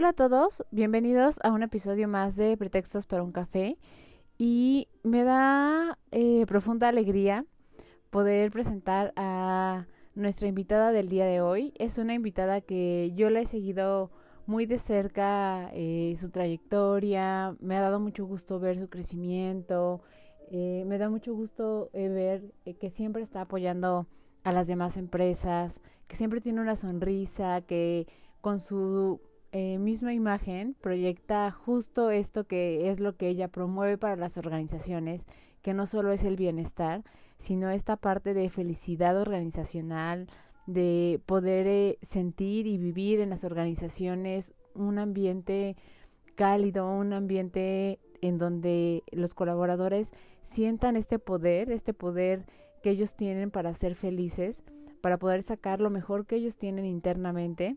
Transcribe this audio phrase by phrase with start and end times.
[0.00, 3.76] Hola a todos, bienvenidos a un episodio más de Pretextos para un café
[4.38, 7.44] y me da eh, profunda alegría
[8.08, 11.74] poder presentar a nuestra invitada del día de hoy.
[11.76, 14.10] Es una invitada que yo la he seguido
[14.46, 20.00] muy de cerca, eh, su trayectoria, me ha dado mucho gusto ver su crecimiento,
[20.50, 24.06] eh, me da mucho gusto eh, ver que siempre está apoyando
[24.44, 25.78] a las demás empresas,
[26.08, 28.06] que siempre tiene una sonrisa, que
[28.40, 29.20] con su
[29.52, 35.24] misma imagen proyecta justo esto que es lo que ella promueve para las organizaciones,
[35.62, 37.02] que no solo es el bienestar,
[37.38, 40.28] sino esta parte de felicidad organizacional,
[40.66, 45.76] de poder eh, sentir y vivir en las organizaciones un ambiente
[46.36, 52.44] cálido, un ambiente en donde los colaboradores sientan este poder, este poder
[52.82, 54.62] que ellos tienen para ser felices,
[55.00, 57.76] para poder sacar lo mejor que ellos tienen internamente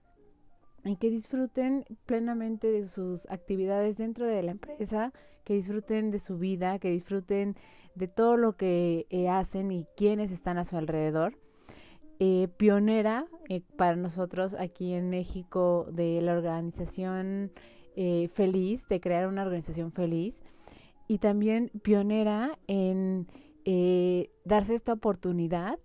[0.85, 6.37] y que disfruten plenamente de sus actividades dentro de la empresa, que disfruten de su
[6.37, 7.55] vida, que disfruten
[7.95, 11.37] de todo lo que eh, hacen y quienes están a su alrededor.
[12.19, 17.51] Eh, pionera eh, para nosotros aquí en México de la organización
[18.33, 20.41] feliz, de crear una organización feliz
[21.07, 23.27] y también pionera en
[24.45, 25.77] darse esta oportunidad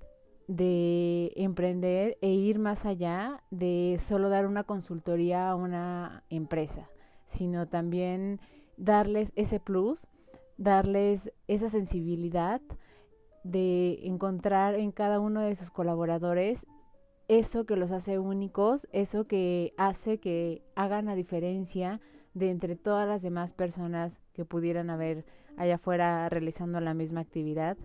[0.49, 6.89] de emprender e ir más allá de solo dar una consultoría a una empresa,
[7.29, 8.41] sino también
[8.77, 10.09] darles ese plus
[10.59, 12.61] darles esa sensibilidad
[13.45, 16.67] de encontrar en cada uno de sus colaboradores
[17.29, 22.01] eso que los hace únicos, eso que hace que hagan la diferencia
[22.35, 25.25] de entre todas las demás personas que pudieran haber
[25.57, 27.77] allá afuera realizando la misma actividad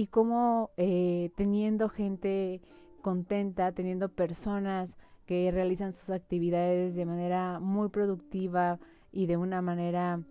[0.00, 2.62] y cómo eh, teniendo gente
[3.02, 4.96] contenta, teniendo personas
[5.26, 8.78] que realizan sus actividades de manera muy productiva
[9.12, 10.22] y de una manera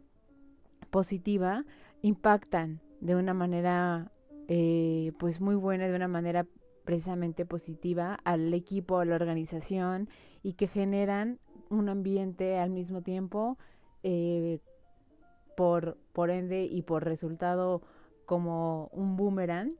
[0.89, 1.65] positiva
[2.01, 4.11] impactan de una manera
[4.47, 6.47] eh, pues muy buena, de una manera
[6.83, 10.09] precisamente positiva al equipo, a la organización
[10.41, 11.37] y que generan
[11.69, 13.59] un ambiente al mismo tiempo
[14.01, 14.61] eh,
[15.55, 17.83] por, por ende y por resultado
[18.29, 19.73] como un boomerang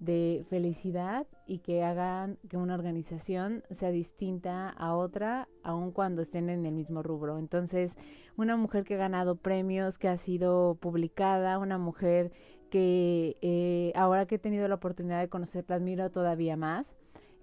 [0.00, 6.50] de felicidad y que hagan que una organización sea distinta a otra, aun cuando estén
[6.50, 7.38] en el mismo rubro.
[7.38, 7.92] Entonces,
[8.36, 12.32] una mujer que ha ganado premios, que ha sido publicada, una mujer
[12.68, 16.96] que eh, ahora que he tenido la oportunidad de conocerla, admiro todavía más,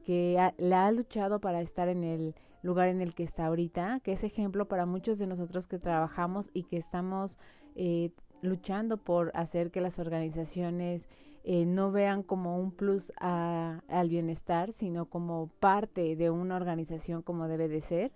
[0.03, 4.11] que la ha luchado para estar en el lugar en el que está ahorita, que
[4.11, 7.40] es ejemplo para muchos de nosotros que trabajamos y que estamos
[7.75, 8.11] eh,
[8.41, 11.07] luchando por hacer que las organizaciones
[11.44, 17.47] eh, no vean como un plus al bienestar, sino como parte de una organización como
[17.47, 18.12] debe de ser.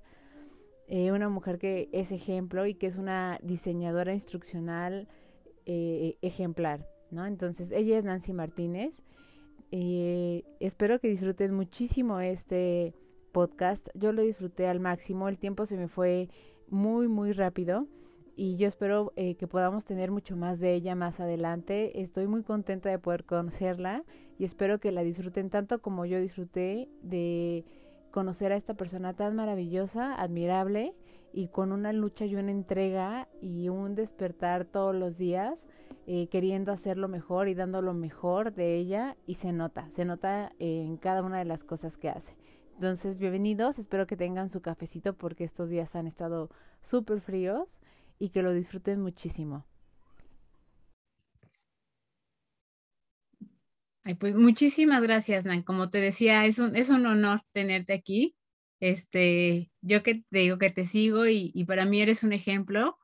[0.88, 5.08] Eh, una mujer que es ejemplo y que es una diseñadora instruccional
[5.66, 7.26] eh, ejemplar, ¿no?
[7.26, 8.94] Entonces, ella es Nancy Martínez.
[9.72, 12.94] espero que disfruten muchísimo este
[13.32, 13.88] podcast.
[13.96, 16.30] Yo lo disfruté al máximo, el tiempo se me fue
[16.70, 17.88] muy, muy rápido
[18.36, 22.02] y yo espero eh, que podamos tener mucho más de ella más adelante.
[22.02, 24.04] Estoy muy contenta de poder conocerla
[24.38, 27.64] y espero que la disfruten tanto como yo disfruté de
[28.12, 30.94] conocer a esta persona tan maravillosa, admirable
[31.32, 35.58] y con una lucha y una entrega y un despertar todos los días
[36.08, 40.52] eh, queriendo hacerlo mejor y dando lo mejor de ella y se nota, se nota
[40.60, 42.36] en cada una de las cosas que hace.
[42.76, 46.50] Entonces, bienvenidos, espero que tengan su cafecito porque estos días han estado
[46.82, 47.78] súper fríos
[48.20, 49.66] y que lo disfruten muchísimo.
[54.04, 55.64] Ay, pues muchísimas gracias, Nan.
[55.64, 58.36] Como te decía, es un, es un honor tenerte aquí.
[58.80, 62.98] Este, yo que te digo que te sigo y, y, para mí eres un ejemplo.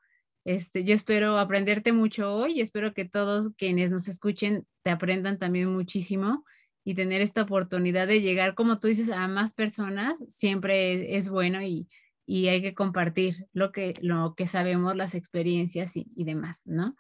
[0.46, 5.40] Este, yo espero aprenderte mucho hoy y espero que todos quienes nos escuchen te aprendan
[5.40, 6.46] también muchísimo
[6.84, 11.62] y tener esta oportunidad de llegar, como tú dices, a más personas siempre es bueno
[11.62, 11.88] y,
[12.26, 16.96] y hay que compartir lo que, lo que sabemos, las experiencias y, demás, ¿no?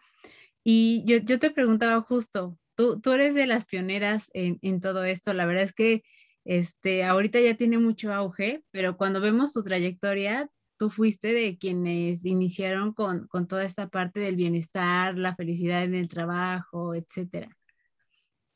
[0.63, 5.03] Y yo, yo, te preguntaba justo, tú, tú eres de las pioneras en, en, todo
[5.03, 6.03] esto, la verdad es que
[6.43, 12.25] este, ahorita ya tiene mucho auge, pero cuando vemos tu trayectoria, tú fuiste de quienes
[12.25, 17.55] iniciaron con, con toda esta parte del bienestar, la felicidad en el trabajo, etcétera.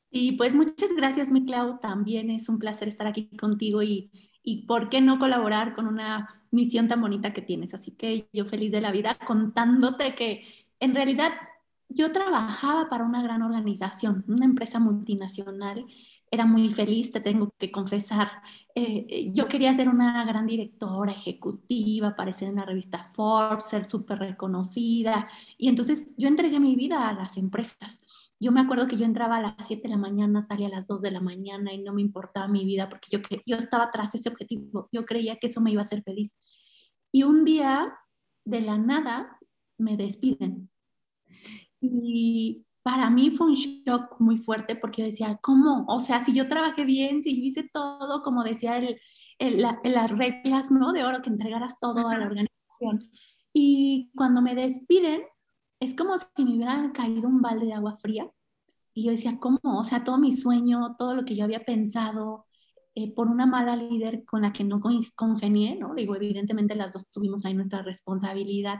[0.09, 1.79] Y pues muchas gracias, mi Clau.
[1.79, 4.09] También es un placer estar aquí contigo y,
[4.41, 7.73] y por qué no colaborar con una misión tan bonita que tienes.
[7.73, 10.43] Así que yo feliz de la vida contándote que
[10.79, 11.33] en realidad
[11.89, 15.85] yo trabajaba para una gran organización, una empresa multinacional.
[16.31, 18.29] Era muy feliz, te tengo que confesar.
[18.73, 24.19] Eh, yo quería ser una gran directora ejecutiva, aparecer en la revista Forbes, ser súper
[24.19, 25.27] reconocida.
[25.57, 27.99] Y entonces yo entregué mi vida a las empresas.
[28.45, 30.85] Yo me acuerdo que yo entraba a las 7 de la mañana, salía a las
[30.85, 34.13] 2 de la mañana y no me importaba mi vida porque yo, yo estaba tras
[34.13, 34.87] ese objetivo.
[34.91, 36.37] Yo creía que eso me iba a hacer feliz.
[37.11, 37.91] Y un día,
[38.45, 39.39] de la nada,
[39.79, 40.69] me despiden.
[41.81, 45.83] Y para mí fue un shock muy fuerte porque yo decía, ¿cómo?
[45.87, 49.01] O sea, si yo trabajé bien, si yo hice todo, como decía el,
[49.39, 50.93] el, las reglas, ¿no?
[50.93, 53.09] De oro, que entregaras todo a la organización.
[53.53, 55.23] Y cuando me despiden,
[55.79, 58.29] es como si me hubiera caído un balde de agua fría.
[58.93, 59.59] Y yo decía, ¿cómo?
[59.63, 62.45] O sea, todo mi sueño, todo lo que yo había pensado,
[62.95, 64.79] eh, por una mala líder con la que no
[65.15, 65.93] congenié, ¿no?
[65.95, 68.79] Digo, evidentemente las dos tuvimos ahí nuestra responsabilidad.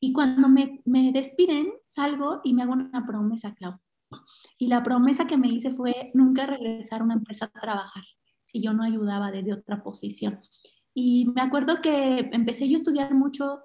[0.00, 3.78] Y cuando me, me despiden, salgo y me hago una promesa, Clau.
[4.58, 8.04] Y la promesa que me hice fue nunca regresar a una empresa a trabajar
[8.46, 10.40] si yo no ayudaba desde otra posición.
[10.94, 13.60] Y me acuerdo que empecé yo a estudiar mucho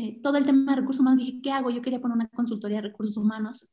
[0.00, 1.70] eh, todo el tema de recursos humanos, dije, ¿qué hago?
[1.70, 3.68] Yo quería poner una consultoría de recursos humanos.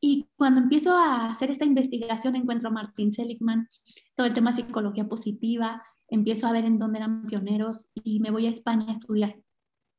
[0.00, 3.68] Y cuando empiezo a hacer esta investigación, encuentro a Martin Seligman,
[4.14, 8.30] todo el tema de psicología positiva, empiezo a ver en dónde eran pioneros y me
[8.30, 9.36] voy a España a estudiar.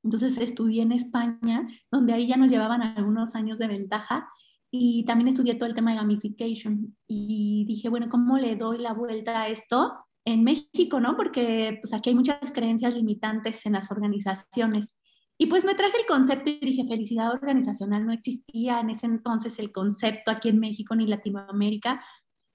[0.04, 4.28] Entonces estudié en España, donde ahí ya nos llevaban algunos años de ventaja
[4.72, 8.94] y también estudié todo el tema de gamification y dije, bueno, ¿cómo le doy la
[8.94, 9.94] vuelta a esto
[10.25, 11.16] en México, no?
[11.16, 14.96] Porque pues aquí hay muchas creencias limitantes en las organizaciones.
[15.42, 19.58] Y pues me traje el concepto y dije, felicidad organizacional, no existía en ese entonces
[19.58, 22.06] el concepto aquí en México ni Latinoamérica.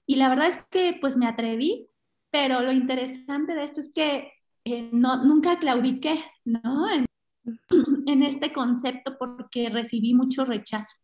[0.05, 1.89] Y la verdad es que pues me atreví,
[2.31, 4.31] pero lo interesante de esto es que
[4.63, 6.89] eh, no, nunca claudiqué, ¿no?
[6.89, 7.05] En,
[8.07, 10.95] en, este concepto porque recibí mucho rechazo.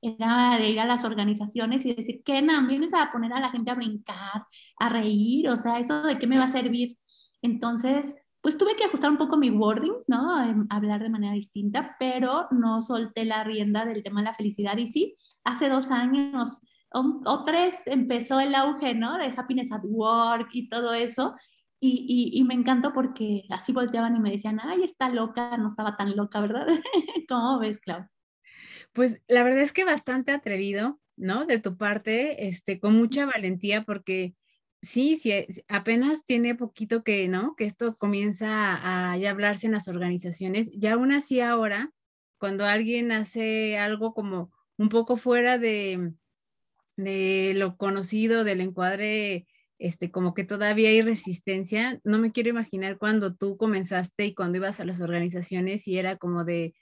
[0.00, 2.68] Era de ir a las organizaciones y decir, ¿qué, no?
[2.68, 4.46] ¿Vienes a poner a la gente a brincar,
[4.78, 5.48] a reír?
[5.48, 6.98] O sea, ¿eso de qué me va a servir?
[7.42, 10.42] Entonces, pues tuve que ajustar un poco mi wording, ¿no?
[10.44, 14.76] Em, hablar de manera distinta, pero no solté la rienda del tema de la felicidad.
[14.76, 16.50] Y sí, hace dos años
[16.92, 19.16] o, tres empezó el auge, ¿no?
[19.16, 21.34] De happiness at work y todo eso.
[21.80, 25.96] Y, y, me encantó porque así volteaban y me decían, ay, está loca, no estaba
[25.96, 26.66] tan loca, ¿verdad?
[27.28, 28.06] ¿Cómo ves, Clau?
[28.92, 31.44] Pues la verdad es que bastante atrevido, ¿no?
[31.44, 34.34] De tu parte, este, con mucha valentía, porque
[34.82, 35.32] sí, sí,
[35.68, 37.54] apenas tiene poquito que, ¿no?
[37.56, 40.70] Que esto comienza a, ya hablarse en las organizaciones.
[40.72, 41.92] Y aún así ahora,
[42.38, 46.12] cuando alguien hace algo como un poco fuera de,
[46.96, 49.46] de lo conocido, del encuadre,
[49.78, 52.00] este, como que todavía hay resistencia.
[52.04, 56.16] No me quiero imaginar cuando tú comenzaste y cuando ibas a las organizaciones y era
[56.16, 56.74] como de,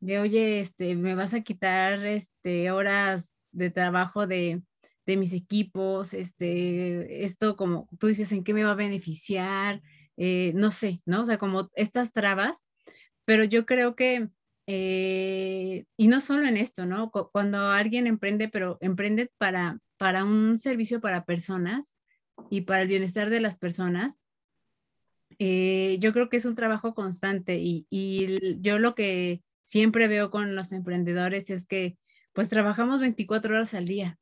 [0.00, 4.62] de oye, este, me vas a quitar este, horas de trabajo de,
[5.06, 9.82] de mis equipos, este, esto como tú dices, ¿en qué me va a beneficiar?
[10.16, 11.22] Eh, no sé, ¿no?
[11.22, 12.64] O sea, como estas trabas,
[13.24, 14.28] pero yo creo que,
[14.66, 17.10] eh, y no solo en esto, ¿no?
[17.10, 21.96] Cuando alguien emprende, pero emprende para, para un servicio para personas
[22.50, 24.18] y para el bienestar de las personas,
[25.38, 30.30] eh, yo creo que es un trabajo constante y, y yo lo que siempre veo
[30.30, 31.98] con los emprendedores es que
[32.32, 34.18] pues trabajamos 24 horas al día,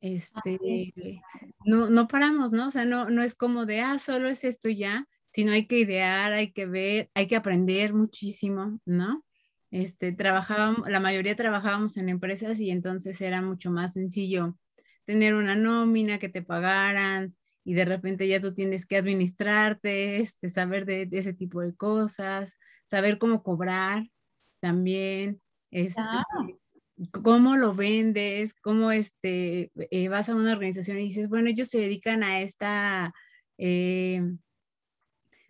[0.00, 1.22] este,
[1.64, 2.68] no, no paramos, ¿no?
[2.68, 5.78] O sea, no, no es como de, ah, solo es esto ya, sino hay que
[5.78, 9.24] idear, hay que ver, hay que aprender muchísimo, ¿no?
[9.70, 14.56] Este, trabajábamos, la mayoría trabajábamos en empresas y entonces era mucho más sencillo
[15.04, 20.50] tener una nómina que te pagaran y de repente ya tú tienes que administrarte, este,
[20.50, 24.08] saber de, ese tipo de cosas, saber cómo cobrar
[24.60, 25.40] también,
[25.70, 26.00] este,
[27.08, 31.78] cómo lo vendes, cómo este, eh, vas a una organización y dices, bueno, ellos se
[31.78, 33.12] dedican a esta,
[33.58, 34.22] eh,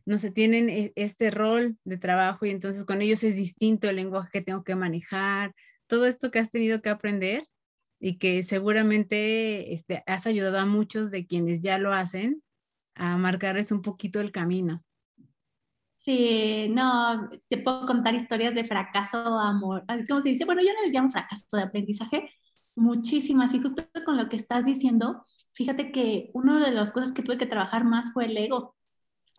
[0.05, 3.97] no sé, tienen e, este rol de trabajo y entonces con ellos es distinto el
[3.97, 5.55] lenguaje que tengo que manejar,
[5.87, 7.45] todo esto que has tenido que aprender
[8.01, 12.43] y que seguramente este, has ayudado a muchos de quienes ya lo hacen
[12.95, 14.85] a marcarles un poquito el camino.
[16.11, 19.85] Sí, no, te puedo contar historias de fracaso, amor.
[20.09, 20.45] ¿Cómo se dice?
[20.45, 22.29] Bueno, yo no les llamo fracaso de aprendizaje,
[22.75, 23.55] muchísimas.
[23.55, 27.39] Y justo con lo que estás diciendo, fíjate que una de las cosas que tuve
[27.39, 28.77] que trabajar más fue el ego,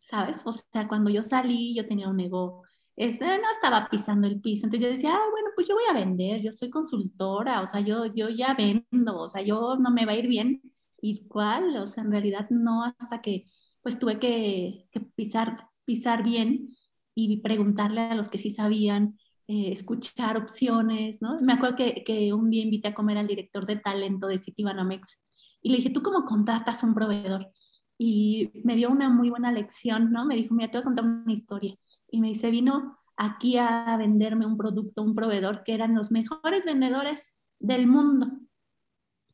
[0.09, 0.41] ¿sabes?
[0.45, 2.63] O sea, cuando yo salí, yo tenía un ego,
[2.95, 4.65] este, no estaba pisando el piso.
[4.65, 7.81] Entonces yo decía, ah, bueno, pues yo voy a vender, yo soy consultora, o sea,
[7.81, 10.61] yo, yo ya vendo, o sea, yo no me va a ir bien.
[11.01, 11.75] ¿Y cuál?
[11.77, 13.47] O sea, en realidad no, hasta que
[13.81, 16.69] pues tuve que, que pisar, pisar bien
[17.15, 21.41] y preguntarle a los que sí sabían, eh, escuchar opciones, ¿no?
[21.41, 25.19] Me acuerdo que, que, un día invité a comer al director de talento de Citibanamex
[25.61, 27.51] y le dije, ¿tú cómo contratas un proveedor?
[27.97, 30.25] Y me dio una muy buena lección, ¿no?
[30.25, 31.75] Me dijo, mira, te voy a contar una historia.
[32.09, 36.65] Y me dice, vino aquí a venderme un producto, un proveedor que eran los mejores
[36.65, 38.27] vendedores del mundo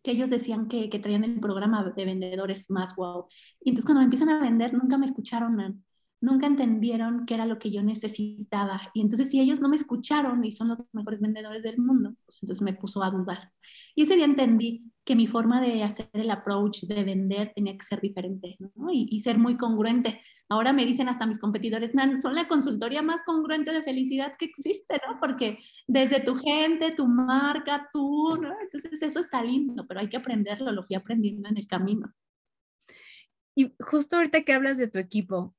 [0.08, 3.28] que ellos decían que, que traían el programa de vendedores más wow.
[3.60, 5.84] Y entonces cuando me empiezan a vender, nunca me escucharon,
[6.22, 8.82] nunca entendieron qué era lo que yo necesitaba.
[8.94, 12.40] Y entonces si ellos no me escucharon y son los mejores vendedores del mundo, pues
[12.42, 13.52] entonces me puso a dudar.
[13.96, 17.86] Y ese día entendí que mi forma de hacer el approach de vender tenía que
[17.86, 18.90] ser diferente ¿no?
[18.92, 20.22] y, ser muy congruente.
[20.50, 24.46] Ahora me dicen hasta mis competidores, Nan, son la consultoría más congruente de felicidad que
[24.46, 25.20] existe, ¿no?
[25.20, 28.54] Porque desde tu gente, tu marca, tú, ¿no?
[28.62, 32.14] Entonces eso está lindo, pero hay que aprenderlo, lo fui aprendiendo en el camino.
[33.56, 35.54] Y justo ahorita que hablas de tu equipo,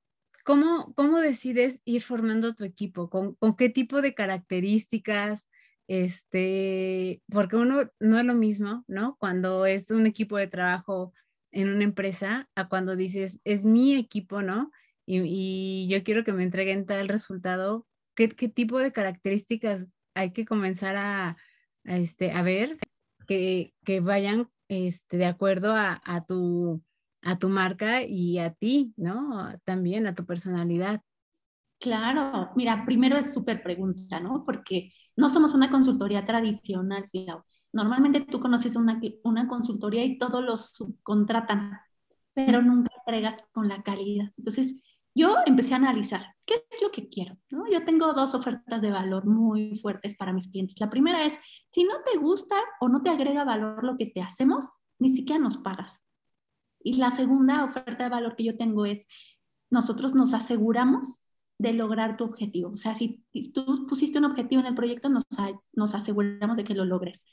[0.49, 3.11] ¿cómo, cómo decides ir formando tu equipo?
[3.11, 5.47] ¿Con, con qué tipo de características?
[5.89, 9.19] Este, porque uno no es lo mismo, ¿no?
[9.19, 11.13] Cuando es un equipo de trabajo
[11.53, 14.73] en una empresa a cuando dices, es mi equipo, ¿no?
[15.05, 17.87] Y, yo quiero que me entreguen tal resultado.
[18.15, 21.37] ¿Qué, ¿Qué, tipo de características hay que comenzar a,
[21.85, 22.79] a este, a ver
[23.27, 26.83] que, que vayan este, de acuerdo a, a tu
[27.23, 29.49] a tu marca y a ti, ¿no?
[29.65, 31.03] También a tu personalidad.
[31.81, 34.45] Claro, mira, primero es súper pregunta, ¿no?
[34.45, 37.43] Porque no somos una consultoría tradicional, Clau.
[37.73, 41.79] Normalmente tú conoces una, una consultoría y todos los subcontratan,
[42.35, 44.33] pero nunca entregas con la calidad.
[44.37, 44.75] Entonces,
[45.15, 47.65] yo empecé a analizar qué es lo que quiero, ¿no?
[47.71, 50.81] Yo tengo dos ofertas de valor muy fuertes para mis clientes.
[50.81, 54.21] La primera es, si no te gusta o no te agrega valor lo que te
[54.21, 56.01] hacemos, ni siquiera nos pagas.
[56.83, 59.07] Y la segunda oferta de valor que yo tengo es,
[59.71, 61.25] nosotros nos aseguramos
[61.59, 62.71] de lograr tu objetivo.
[62.71, 65.25] O sea, si tú pusiste un objetivo en el proyecto, nos,
[65.73, 67.25] nos aseguramos de que lo logres.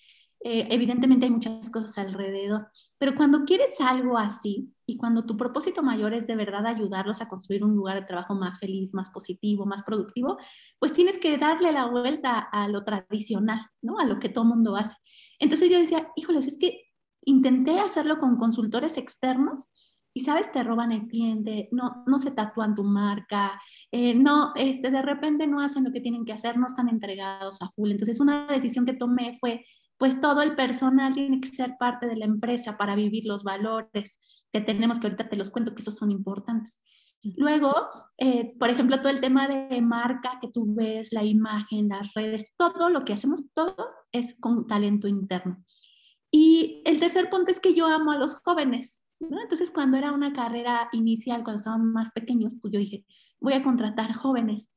[0.48, 2.68] Eh, evidentemente hay muchas cosas alrededor,
[3.00, 7.28] pero cuando quieres algo así y cuando tu propósito mayor es de verdad ayudarlos a
[7.28, 10.38] construir un lugar de trabajo más feliz, más positivo, más productivo,
[10.78, 13.98] pues tienes que darle la vuelta a lo tradicional, ¿no?
[13.98, 14.96] A lo que todo mundo hace.
[15.40, 16.85] Entonces yo decía, híjoles, es que
[17.26, 19.70] Intenté hacerlo con consultores externos
[20.14, 20.52] y, ¿sabes?
[20.52, 23.60] Te roban el cliente, no, no se tatúan tu marca,
[23.92, 27.62] eh, no, este, de repente no hacen lo que tienen que hacer, no están entregados
[27.62, 27.92] a full.
[27.92, 29.66] Entonces, una decisión que tomé fue,
[29.98, 34.20] pues todo el personal tiene que ser parte de la empresa para vivir los valores
[34.54, 36.82] que tenemos, que ahorita te los cuento que esos son importantes.
[37.36, 37.74] Luego,
[38.18, 42.54] eh, por ejemplo, todo el tema de marca que tú ves, la imagen, las redes,
[42.56, 43.76] todo lo que hacemos, todo
[44.12, 45.64] es con talento interno.
[46.38, 49.02] Y el tercer punto es que yo amo a los jóvenes.
[49.22, 49.42] ¿no?
[49.42, 53.06] Entonces, cuando era una carrera inicial, cuando estaban más pequeños, pues yo dije,
[53.40, 54.70] voy a contratar jóvenes.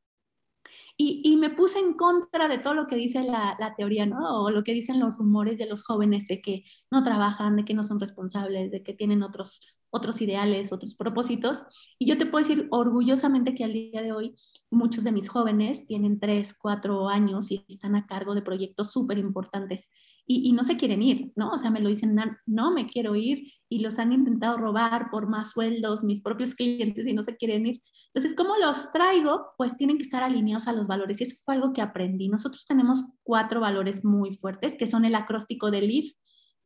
[0.97, 4.45] Y, y, me puse en contra de todo lo que dice la, la, teoría, ¿no?
[4.45, 6.63] O lo que dicen los rumores de los jóvenes de que
[6.93, 11.59] no trabajan, de que no son responsables, de que tienen otros, otros ideales, otros propósitos.
[11.99, 14.35] Y yo te puedo decir orgullosamente que al día de hoy
[14.71, 19.19] muchos de mis jóvenes tienen tres, cuatro años y están a cargo de proyectos súper
[19.19, 19.89] importantes
[20.31, 21.53] y, no se quieren ir, ¿no?
[21.53, 22.15] O sea, me lo dicen,
[22.45, 27.07] no me quiero ir y los han intentado robar por más sueldos, mis propios clientes
[27.07, 27.81] y no se quieren ir.
[28.13, 29.47] Entonces, ¿cómo los traigo?
[29.57, 32.29] Pues tienen que estar alineados a los valores y eso fue algo que aprendí.
[32.29, 36.13] Nosotros tenemos cuatro valores muy fuertes que son el acróstico de LEAF,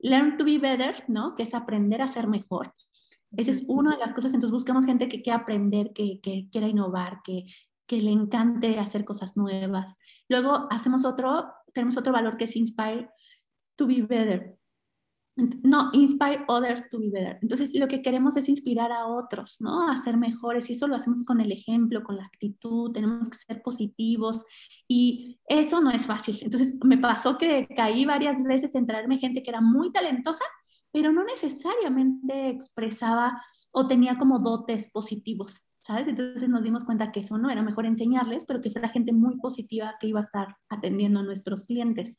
[0.04, 1.36] Learn to be better, ¿no?
[1.36, 2.74] Que es aprender a ser mejor.
[3.36, 4.34] Esa es una de las cosas.
[4.34, 7.44] Entonces buscamos gente que quiera aprender, que, que quiera innovar, que,
[7.86, 9.98] que le encante hacer cosas nuevas.
[10.28, 13.10] Luego hacemos otro, tenemos otro valor que es inspire,
[13.76, 14.56] to be better.
[15.62, 17.38] No, inspire others to be better.
[17.40, 19.88] Entonces, lo que queremos es inspirar a otros, ¿no?
[19.90, 23.38] A ser mejores y eso lo hacemos con el ejemplo, con la actitud, tenemos que
[23.38, 24.44] ser positivos
[24.86, 26.38] y eso no es fácil.
[26.42, 30.44] Entonces, me pasó que caí varias veces en traerme gente que era muy talentosa,
[30.92, 36.06] pero no necesariamente expresaba o tenía como dotes positivos, ¿sabes?
[36.06, 39.38] Entonces nos dimos cuenta que eso no era mejor enseñarles, pero que fuera gente muy
[39.38, 42.18] positiva que iba a estar atendiendo a nuestros clientes.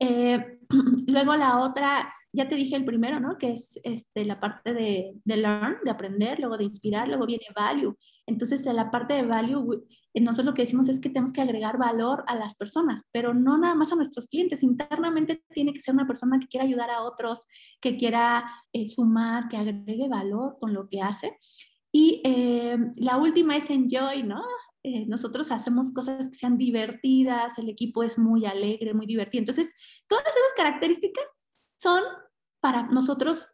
[0.00, 0.58] Eh,
[1.06, 3.38] luego la otra ya te dije el primero, ¿no?
[3.38, 7.46] Que es este, la parte de, de learn, de aprender, luego de inspirar, luego viene
[7.54, 7.96] value.
[8.26, 9.84] Entonces, en la parte de value,
[10.20, 13.56] nosotros lo que decimos es que tenemos que agregar valor a las personas, pero no
[13.56, 14.62] nada más a nuestros clientes.
[14.62, 17.46] Internamente tiene que ser una persona que quiera ayudar a otros,
[17.80, 21.38] que quiera eh, sumar, que agregue valor con lo que hace.
[21.90, 24.42] Y eh, la última es enjoy, ¿no?
[24.82, 29.40] Eh, nosotros hacemos cosas que sean divertidas, el equipo es muy alegre, muy divertido.
[29.40, 29.72] Entonces,
[30.08, 31.24] todas esas características
[31.78, 32.02] son
[32.60, 33.48] para nosotros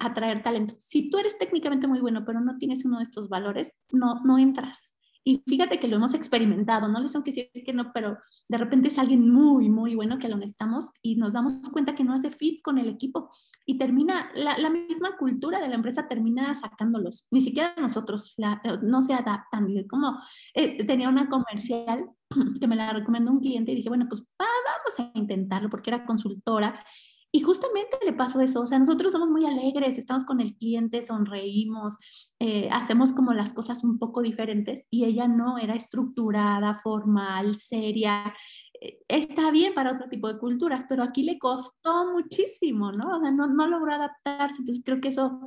[0.00, 0.74] atraer talento.
[0.78, 4.38] Si tú eres técnicamente muy bueno, pero no tienes uno de estos valores, no, no
[4.38, 4.90] entras.
[5.28, 8.16] Y fíjate que lo hemos experimentado, no les tengo que decir que no, pero
[8.48, 12.02] de repente es alguien muy, muy bueno que lo necesitamos y nos damos cuenta que
[12.02, 13.28] no hace fit con el equipo
[13.66, 17.26] y termina, la, la misma cultura de la empresa termina sacándolos.
[17.30, 19.68] Ni siquiera nosotros eh, no se adaptan.
[19.86, 20.18] Como
[20.54, 22.08] eh, tenía una comercial
[22.58, 26.06] que me la recomendó un cliente y dije, bueno, pues vamos a intentarlo porque era
[26.06, 26.82] consultora
[27.30, 31.04] y justamente le pasó eso, o sea, nosotros somos muy alegres, estamos con el cliente,
[31.04, 31.96] sonreímos,
[32.38, 38.34] eh, hacemos como las cosas un poco diferentes y ella no era estructurada, formal, seria.
[38.80, 43.18] Eh, está bien para otro tipo de culturas, pero aquí le costó muchísimo, ¿no?
[43.18, 45.40] O sea, no, no logró adaptarse, entonces creo que eso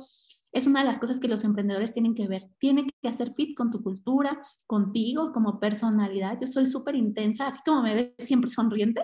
[0.52, 2.48] es una de las cosas que los emprendedores tienen que ver.
[2.58, 6.38] Tiene que hacer fit con tu cultura, contigo, como personalidad.
[6.40, 9.02] Yo soy súper intensa, así como me ves siempre sonriente,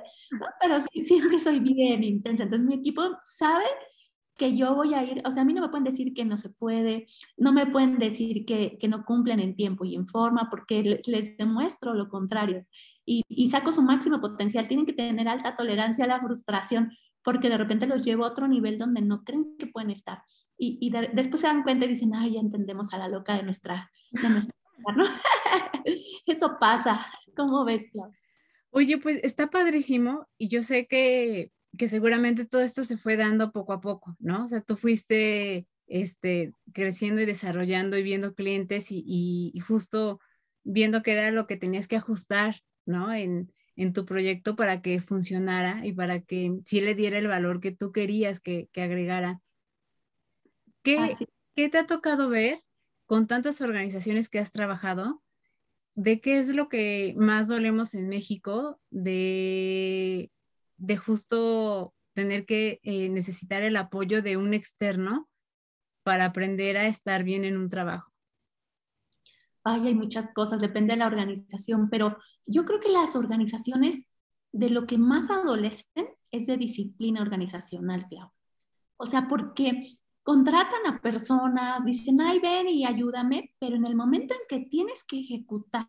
[0.60, 2.42] pero sí, siempre soy bien intensa.
[2.42, 3.64] Entonces mi equipo sabe
[4.36, 6.36] que yo voy a ir, o sea, a mí no me pueden decir que no
[6.36, 10.48] se puede, no me pueden decir que, que no cumplen en tiempo y en forma,
[10.50, 12.64] porque les, demuestro lo contrario.
[13.04, 14.68] Y, y saco su máximo potencial.
[14.68, 16.92] Tienen que tener alta tolerancia a la frustración,
[17.24, 20.22] porque de repente los llevo a otro nivel donde no creen que pueden estar
[20.58, 23.90] y, después se dan cuenta y dicen, ay, ya entendemos a la loca de nuestra,
[24.10, 24.54] de nuestra
[24.96, 25.04] ¿no?
[26.26, 27.06] Eso pasa.
[27.36, 28.12] ¿Cómo ves, Clau?
[28.70, 33.52] Oye, pues está padrísimo y yo sé que, que seguramente todo esto se fue dando
[33.52, 34.44] poco a poco, ¿no?
[34.44, 40.20] O sea, tú fuiste este, creciendo y desarrollando y viendo clientes y, y, justo
[40.64, 43.12] viendo qué era lo que tenías que ajustar, ¿no?
[43.12, 47.60] En, en, tu proyecto para que funcionara y para que sí le diera el valor
[47.60, 49.40] que tú querías que, que agregara.
[51.54, 52.62] ¿Qué, te ha tocado ver
[53.06, 55.22] con tantas organizaciones que has trabajado?
[55.94, 60.30] ¿De qué es lo que más dolemos en México de,
[60.76, 65.28] de justo tener que eh, necesitar el apoyo de un externo
[66.04, 68.12] para aprender a estar bien en un trabajo?
[69.64, 74.08] Ay, hay muchas cosas, depende de la organización, pero yo creo que las organizaciones
[74.52, 75.84] de lo que más adolecen
[76.30, 78.30] es de disciplina organizacional, Clau.
[78.96, 79.97] O sea, porque
[80.28, 85.02] contratan a personas, dicen, ay, ven y ayúdame, pero en el momento en que tienes
[85.02, 85.88] que ejecutar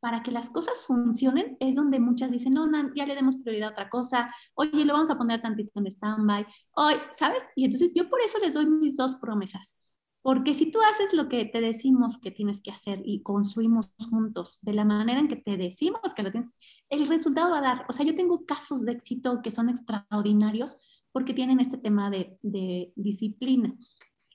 [0.00, 3.68] para que las cosas funcionen, es donde muchas dicen, no, no ya le demos prioridad
[3.68, 7.44] a otra cosa, oye, lo vamos a poner tantito en stand-by, hoy, ¿sabes?
[7.54, 9.76] Y entonces yo por eso les doy mis dos promesas.
[10.22, 14.58] Porque si tú haces lo que te decimos que tienes que hacer y construimos juntos
[14.62, 16.48] de la manera en que te decimos que lo tienes,
[16.88, 17.86] el resultado va a dar.
[17.90, 20.78] O sea, yo tengo casos de éxito que son extraordinarios
[21.16, 23.74] porque tienen este tema de, disciplina.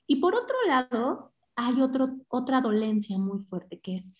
[0.04, 4.12] Y por otro lado, hay otro, otra dolencia muy fuerte, que es,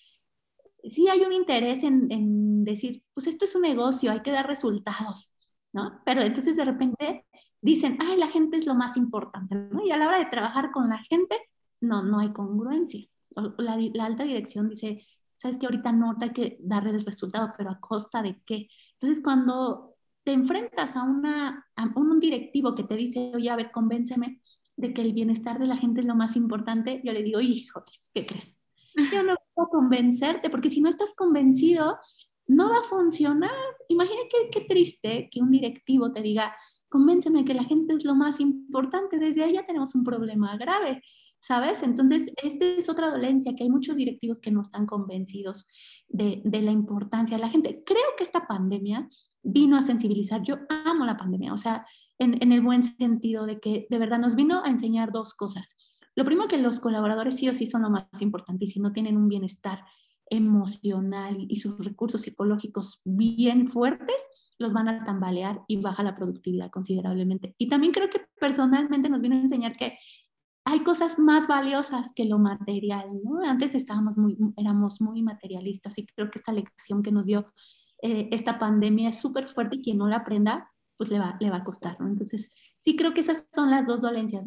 [0.85, 5.33] sí hay un interés en, decir, pues esto es un negocio, hay que dar resultados,
[5.73, 6.03] ¿no?
[6.05, 7.27] Pero entonces de repente
[7.61, 9.85] dicen, ay, la gente es lo más importante, ¿no?
[9.85, 11.37] Y a la hora de trabajar con la gente,
[11.81, 13.05] no, no hay congruencia.
[13.59, 17.71] La, la alta dirección dice, sabes que ahorita no hay que darle el resultado, pero
[17.71, 18.69] a costa de qué.
[19.01, 19.92] Entonces, cuando
[20.25, 24.41] te enfrentas a, una, un directivo que te dice, oye, a ver, convénceme
[24.77, 28.11] de que el bienestar de la gente es lo más importante, yo le digo, híjoles,
[28.15, 28.59] ¿qué crees?
[29.13, 31.99] Yo no puedo convencerte, porque si no estás convencido,
[32.47, 33.51] no va a funcionar.
[33.89, 36.55] Imagina qué, qué triste que un directivo te diga,
[36.91, 41.03] convénceme que la gente es lo más importante, desde ahí ya tenemos un problema grave.
[41.43, 41.83] ¿Sabes?
[41.83, 45.67] Entonces, esta es otra dolencia, que hay muchos directivos que no están convencidos
[46.09, 47.83] de, la importancia de la gente.
[47.85, 49.09] Creo que esta pandemia
[49.43, 50.43] vino a sensibilizar.
[50.43, 51.85] Yo amo la pandemia, o sea,
[52.21, 55.77] en, en, el buen sentido de que de verdad nos vino a enseñar dos cosas.
[56.15, 58.93] Lo primero que los colaboradores sí o sí son lo más importante y si no
[58.93, 59.85] tienen un bienestar
[60.31, 64.23] emocional y sus recursos psicológicos bien fuertes,
[64.59, 67.57] los van a tambalear y baja la productividad considerablemente.
[67.59, 69.99] Y también creo que personalmente nos vino a enseñar que
[70.65, 73.43] hay cosas más valiosas que lo material, ¿no?
[73.45, 77.53] Antes estábamos muy, éramos muy materialistas y creo que esta lección que nos dio
[78.03, 81.51] eh, esta pandemia es súper fuerte y quien no la aprenda, pues le va, le
[81.51, 82.09] va a costar, ¿no?
[82.09, 84.47] Entonces, sí creo que esas son las dos dolencias.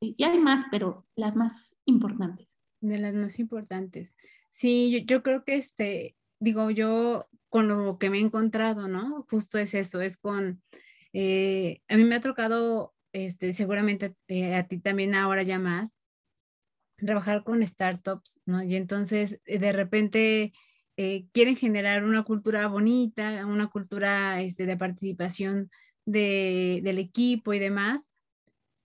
[0.00, 2.58] Y hay más, pero las más importantes.
[2.80, 4.16] De las más importantes.
[4.50, 9.26] Sí, yo, yo creo que este, digo, yo con lo que me he encontrado, ¿no?
[9.30, 10.62] Justo es eso, es con,
[11.12, 15.94] eh, a mí me ha tocado este, seguramente eh, a ti también ahora ya más,
[16.96, 18.62] trabajar con startups, ¿no?
[18.62, 20.52] Y entonces eh, de repente
[20.96, 25.70] eh, quieren generar una cultura bonita, una cultura este, de participación
[26.04, 28.08] de, del equipo y demás,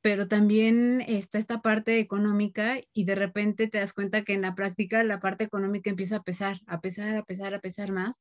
[0.02, 4.54] pero también está esta parte económica y de repente te das cuenta que en la
[4.54, 8.14] práctica la parte económica empieza a pesar, a pesar, a pesar, a pesar más.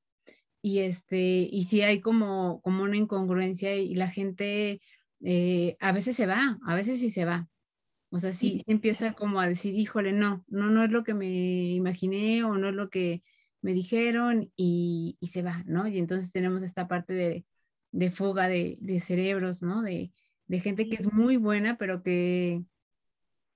[0.63, 4.81] Y, este, y sí hay como, como una incongruencia y la gente
[5.25, 7.49] eh, a veces se va, a veces sí se va.
[8.11, 11.15] O sea, sí, sí, empieza como a decir, híjole, no, no, no es lo que
[11.15, 13.23] me imaginé o no es lo que
[13.63, 15.89] me dijeron y, y se va, ¿no?
[15.89, 17.47] Y entonces tenemos esta parte de,
[17.93, 19.83] de fuga de, de cerebros, ¿no?
[19.83, 20.13] De,
[20.47, 22.63] de gente que es muy buena, pero que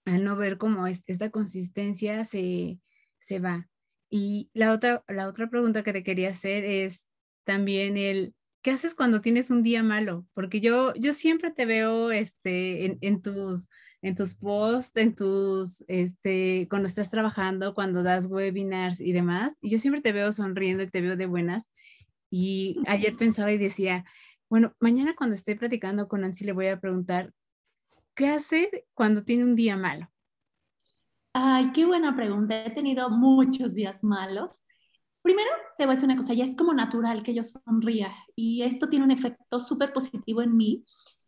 [0.06, 2.78] al no ver cómo es, esta consistencia se,
[3.18, 3.68] se va.
[4.08, 7.06] Y la otra, la otra pregunta que te quería hacer es
[7.44, 8.34] también el,
[8.66, 10.26] ¿qué haces cuando tienes un día malo?
[10.34, 13.68] Porque yo, yo siempre te veo este, en, en tus,
[14.02, 19.70] en tus posts, en tus, este, cuando estás trabajando, cuando das webinars y demás, y
[19.70, 21.70] yo siempre te veo sonriendo y te veo de buenas.
[22.28, 24.04] Y ayer pensaba y decía,
[24.50, 27.32] bueno, mañana cuando esté platicando con Nancy le voy a preguntar,
[28.16, 30.10] ¿qué hace cuando tiene un día malo?
[31.32, 32.64] Ay, qué buena pregunta.
[32.64, 34.50] He tenido muchos días malos.
[35.26, 38.62] Primero, te voy a decir una cosa, ya es como natural que yo sonría y
[38.62, 40.84] esto tiene un efecto súper positivo en mí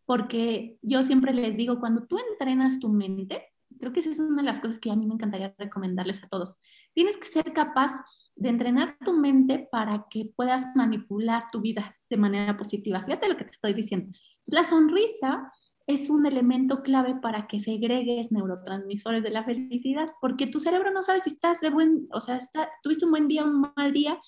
[0.07, 3.49] porque yo siempre les digo, cuando tú entrenas tu mente,
[3.81, 6.29] creo que esa es una de las cosas que a mí me encantaría recomendarles a
[6.29, 6.61] todos,
[6.95, 7.91] tienes que ser capaz
[8.37, 13.03] de entrenar tu mente para que puedas manipular tu vida de manera positiva.
[13.03, 14.17] Fíjate lo que te estoy diciendo.
[14.47, 15.53] La sonrisa
[15.89, 21.03] es un elemento clave para que segregues neurotransmisores de la felicidad, porque tu cerebro no
[21.03, 22.39] sabe si estás de buen, o sea,
[22.83, 24.21] tuviste un buen día un mal día,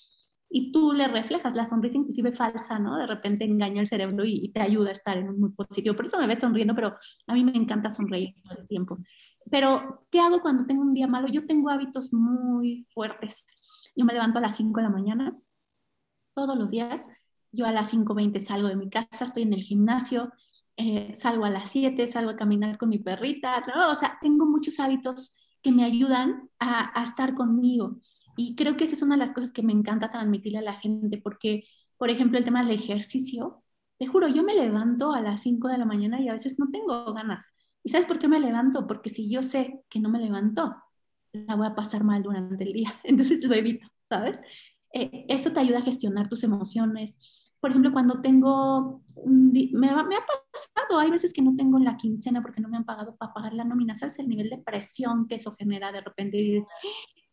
[0.53, 2.97] y tú le reflejas la sonrisa inclusive falsa, ¿no?
[2.97, 5.95] De repente engaña el cerebro y, y, te ayuda a estar en un muy positivo.
[5.95, 6.97] Por eso me ves sonriendo, pero
[7.27, 8.97] a mí me encanta sonreír todo el tiempo.
[9.49, 11.27] Pero, ¿qué hago cuando tengo un día malo?
[11.27, 13.45] Yo tengo hábitos muy fuertes.
[13.95, 15.37] Yo me levanto a las 5 de la mañana
[16.33, 17.05] todos los días.
[17.53, 20.31] Yo a las 5.20 salgo de mi casa, estoy en el gimnasio,
[20.81, 23.91] eh, salgo a las 7, salgo a caminar con mi perrita, ¿no?
[23.91, 27.99] o sea, tengo muchos hábitos que me ayudan a, estar conmigo.
[28.37, 30.73] Y creo que esa es una de las cosas que me encanta transmitirle a la
[30.75, 31.63] gente, porque,
[31.97, 33.63] por ejemplo, el tema del ejercicio,
[33.97, 36.69] te juro, yo me levanto a las 5 de la mañana y a veces no
[36.71, 37.53] tengo ganas.
[37.83, 38.87] ¿Y sabes por qué me levanto?
[38.87, 40.75] Porque si yo sé que no me levanto,
[41.33, 42.99] la voy a pasar mal durante el día.
[43.03, 44.41] Entonces lo evito, ¿sabes?
[44.93, 47.17] Eh, eso te ayuda a gestionar tus emociones.
[47.61, 52.41] Por ejemplo, cuando tengo, me, me, ha pasado, hay veces que no tengo la quincena
[52.41, 54.19] porque no me han pagado para pagar la nómina, ¿sabes?
[54.19, 56.67] El nivel de presión que eso genera de repente y dices,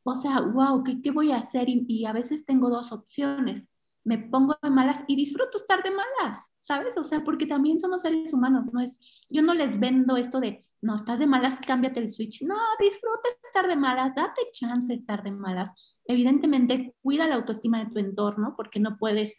[0.04, 1.68] o sea, wow, ¿qué, qué voy a hacer?
[1.68, 3.68] Y, y a veces tengo dos opciones.
[4.04, 6.96] Me pongo de malas y disfruto estar de malas, ¿sabes?
[6.98, 8.98] O sea, porque también somos seres humanos, no es,
[9.30, 12.42] yo no les vendo esto de, no, estás de malas, cámbiate el switch.
[12.42, 15.72] No, disfruta estar de malas, date chance de estar de malas.
[16.04, 19.34] Evidentemente, cuida la autoestima de tu entorno porque no puedes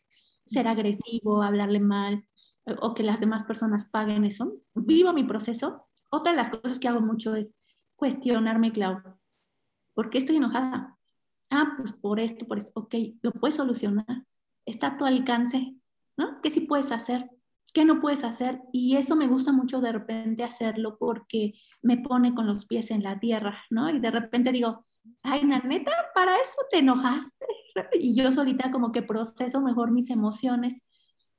[0.50, 2.26] ser agresivo, hablarle mal
[2.66, 4.54] eh, o que las demás personas paguen eso.
[4.74, 5.88] Vivo mi proceso.
[6.10, 7.56] Otra de las cosas que hago mucho es
[7.96, 9.02] cuestionarme, Clau.
[9.94, 10.98] ¿Por qué estoy enojada?
[11.50, 12.72] Ah, pues por esto, por esto.
[12.76, 14.26] Ok, lo puedes solucionar.
[14.66, 15.76] Está a tu alcance,
[16.18, 16.42] ¿no?
[16.42, 17.30] ¿Qué sí puedes hacer?
[17.74, 18.62] ¿Qué no puedes hacer?
[18.72, 23.04] Y eso me gusta mucho de repente hacerlo porque me pone con los pies en
[23.04, 23.90] la tierra, ¿no?
[23.90, 24.86] Y de repente digo,
[25.24, 27.46] ay, neta, para eso te enojaste.
[27.94, 30.82] Y yo solita como que proceso mejor mis emociones.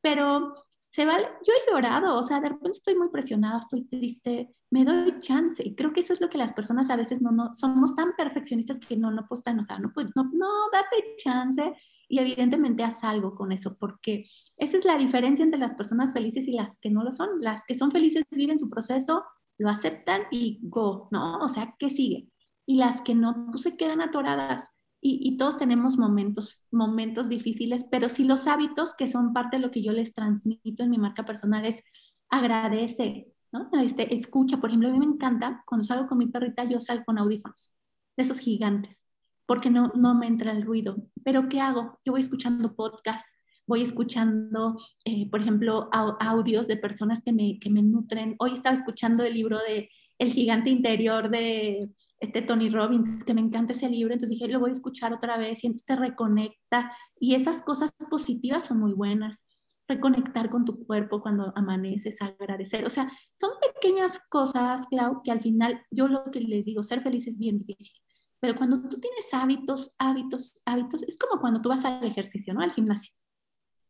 [0.00, 4.54] Pero se vale, yo he llorado, o sea, de repente estoy muy presionada, estoy triste,
[4.70, 5.62] me doy chance.
[5.66, 8.16] Y creo que eso es lo que las personas a veces no, no, somos tan
[8.16, 11.74] perfeccionistas que no, no puedo estar enojada, no, no, no, date chance
[12.09, 16.48] y evidentemente haz algo con eso, porque esa es la diferencia entre las personas felices
[16.48, 17.40] y las que no lo son.
[17.40, 19.24] Las que son felices viven su proceso,
[19.59, 21.38] lo aceptan y go, ¿no?
[21.38, 22.26] O sea, ¿qué sigue?
[22.70, 24.70] Y las que no, pues se quedan atoradas.
[25.00, 29.62] Y, y, todos tenemos momentos, momentos difíciles, pero sí los hábitos que son parte de
[29.62, 31.83] lo que yo les transmito en mi marca personal es
[32.28, 33.70] agradece, ¿no?
[33.80, 37.04] Este, escucha, por ejemplo, a mí me encanta, cuando salgo con mi perrita, yo salgo
[37.06, 37.72] con audífonos,
[38.16, 39.02] de esos gigantes
[39.50, 40.94] porque no, no me entra el ruido.
[41.24, 41.98] Pero ¿qué hago?
[42.04, 43.35] Yo voy escuchando podcasts,
[43.66, 48.37] voy escuchando, eh, por ejemplo, audios de personas que me, que me nutren.
[48.38, 53.40] Hoy estaba escuchando el libro de El gigante interior de este Tony Robbins, que me
[53.40, 56.92] encanta ese libro, entonces dije, lo voy a escuchar otra vez y entonces te reconecta.
[57.18, 59.44] Y esas cosas positivas son muy buenas.
[59.88, 62.85] Reconectar con tu cuerpo cuando amaneces, agradecer.
[62.87, 67.02] O sea, son pequeñas cosas, Clau, que al final yo lo que les digo, ser
[67.02, 68.00] feliz es bien difícil.
[68.38, 72.61] Pero cuando tú tienes hábitos, hábitos, hábitos, es como cuando tú vas al ejercicio, ¿no?
[72.61, 73.12] Al gimnasio.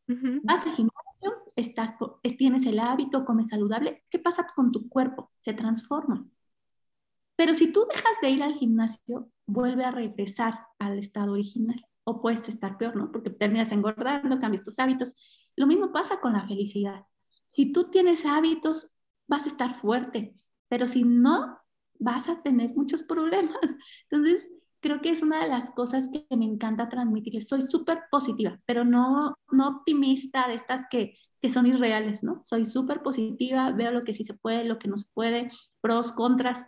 [0.08, 0.40] Uh -huh.
[0.42, 1.00] Vas al gimnasio
[1.60, 1.94] estás,
[2.38, 5.30] tienes el hábito, comes saludable, ¿qué pasa con tu cuerpo?
[5.40, 6.26] Se transforma.
[7.40, 11.82] Pero si tú dejas de ir al gimnasio, vuelve a regresar al estado original.
[12.04, 13.10] O puedes estar peor, ¿no?
[13.10, 15.14] Porque terminas engordando, cambias tus hábitos.
[15.56, 17.06] Lo mismo pasa con la felicidad.
[17.48, 18.94] Si tú tienes hábitos,
[19.26, 20.34] vas a estar fuerte,
[20.68, 21.58] pero si no,
[21.98, 23.56] vas a tener muchos problemas.
[24.10, 24.46] Entonces,
[24.80, 27.42] creo que es una de las cosas que me encanta transmitir.
[27.46, 32.42] Soy súper positiva, pero no, no optimista de estas que, que son irreales, ¿no?
[32.44, 35.50] Soy súper positiva, veo lo que sí se puede, lo que no se puede,
[35.80, 36.66] pros, contras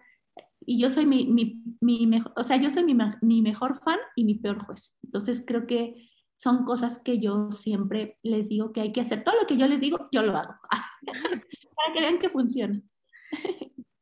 [0.66, 3.98] y yo soy mi, mi, mi, mejor, o sea, yo soy mi, mi mejor fan
[4.16, 4.94] y mi peor juez.
[5.02, 9.24] Entonces creo que son cosas que yo siempre les digo que hay que hacer.
[9.24, 10.54] Todo lo que yo les digo, yo lo hago.
[11.06, 12.80] Para que vean que funciona.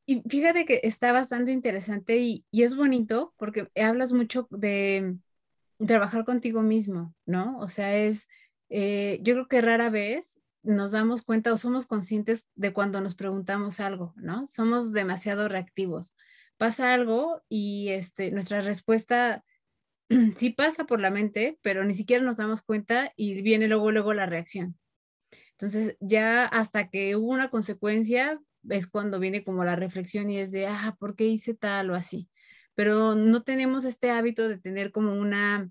[0.06, 5.16] Y fíjate que está bastante interesante y, y, es bonito porque hablas mucho de
[5.86, 7.58] trabajar contigo mismo, ¿no?
[7.58, 8.26] O sea, es,
[8.70, 13.14] eh, yo creo que rara vez nos damos cuenta o somos conscientes de cuando nos
[13.14, 14.46] preguntamos algo, ¿no?
[14.46, 16.14] Somos demasiado reactivos
[16.60, 19.42] pasa algo y este, nuestra respuesta
[20.36, 24.12] sí pasa por la mente, pero ni siquiera nos damos cuenta y viene luego, luego
[24.12, 24.78] la reacción.
[25.52, 30.50] Entonces, ya hasta que hubo una consecuencia, es cuando viene como la reflexión y es
[30.50, 32.28] de, ah, ¿por qué hice tal o así?
[32.74, 35.70] Pero no tenemos este hábito de tener como una,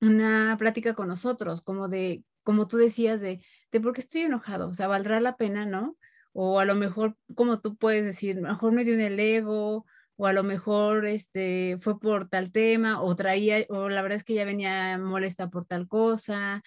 [0.00, 4.68] una plática con nosotros, como de, como tú decías, de, de por qué estoy enojado,
[4.68, 5.96] o sea, valdrá la pena, ¿no?
[6.32, 9.84] O a lo mejor, como tú puedes decir, mejor me dio en el ego,
[10.16, 14.24] o a lo mejor este, fue por tal tema, o traía, o la verdad es
[14.24, 16.62] que ya venía molesta por tal cosa.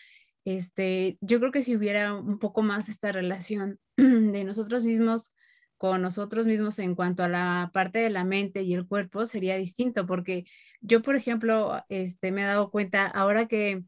[0.46, 5.34] Este, yo creo que si hubiera un poco más esta relación de nosotros mismos
[5.80, 9.56] con nosotros mismos en cuanto a la parte de la mente y el cuerpo sería
[9.56, 10.44] distinto, porque
[10.82, 13.84] yo, por ejemplo, este, me he dado cuenta ahora que,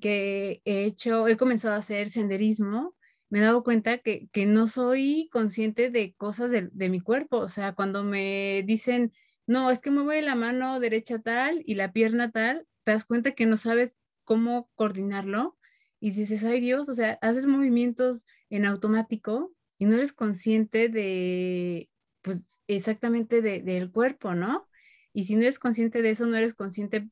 [0.00, 2.94] que he hecho, he comenzado a hacer senderismo,
[3.30, 7.38] me he dado cuenta que, no soy consciente de cosas de, mi cuerpo.
[7.38, 9.12] O sea, cuando me dicen,
[9.46, 13.32] no, es que mueve la mano derecha tal y la pierna tal, te das cuenta
[13.32, 15.56] que no sabes cómo coordinarlo
[16.00, 21.90] y dices, ay Dios, o sea, haces movimientos en automático y no eres consciente de,
[22.22, 24.68] pues exactamente del cuerpo, ¿no?
[25.12, 27.08] Y si no eres consciente de eso, no eres consciente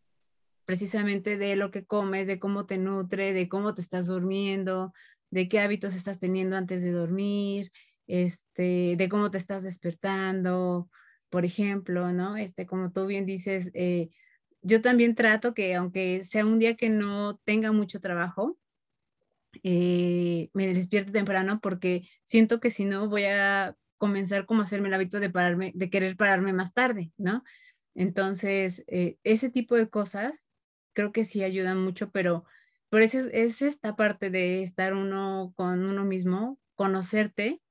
[0.64, 4.92] precisamente de lo que comes, de cómo te nutre, de cómo te estás durmiendo,
[5.32, 7.72] de qué hábitos estás teniendo antes de dormir,
[8.06, 10.90] este, de cómo te estás despertando,
[11.30, 12.36] por ejemplo, ¿no?
[12.36, 14.10] Este, como tú bien dices, eh,
[14.60, 18.58] yo también trato que aunque sea un día que no tenga mucho trabajo,
[19.62, 24.88] eh, me despierte temprano porque siento que si no voy a comenzar como a hacerme
[24.88, 27.42] el hábito de pararme, de querer pararme más tarde, ¿no?
[27.94, 30.50] Entonces, eh, ese tipo de cosas
[30.92, 32.44] creo que sí ayudan mucho, pero
[32.92, 37.62] por eso es, esta parte de estar uno con uno mismo, conocerte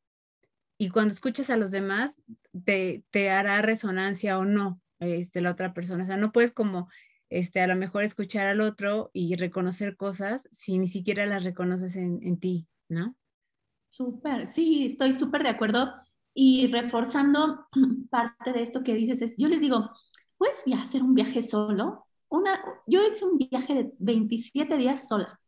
[0.79, 2.19] y cuando escuchas a los demás
[2.65, 6.05] te, te hará resonancia o no este, la otra persona.
[6.05, 6.89] O sea, no puedes como
[7.29, 11.97] este, a lo mejor escuchar al otro y reconocer cosas si ni siquiera las reconoces
[11.97, 13.15] en, ti, ¿no?
[13.89, 15.93] Súper, sí, estoy súper de acuerdo.
[16.33, 17.67] Y reforzando
[18.09, 19.91] parte de esto que dices, es, yo les digo,
[20.39, 22.07] ¿puedes hacer un viaje solo?
[22.31, 25.39] Una, yo hice un viaje de 27 días sola.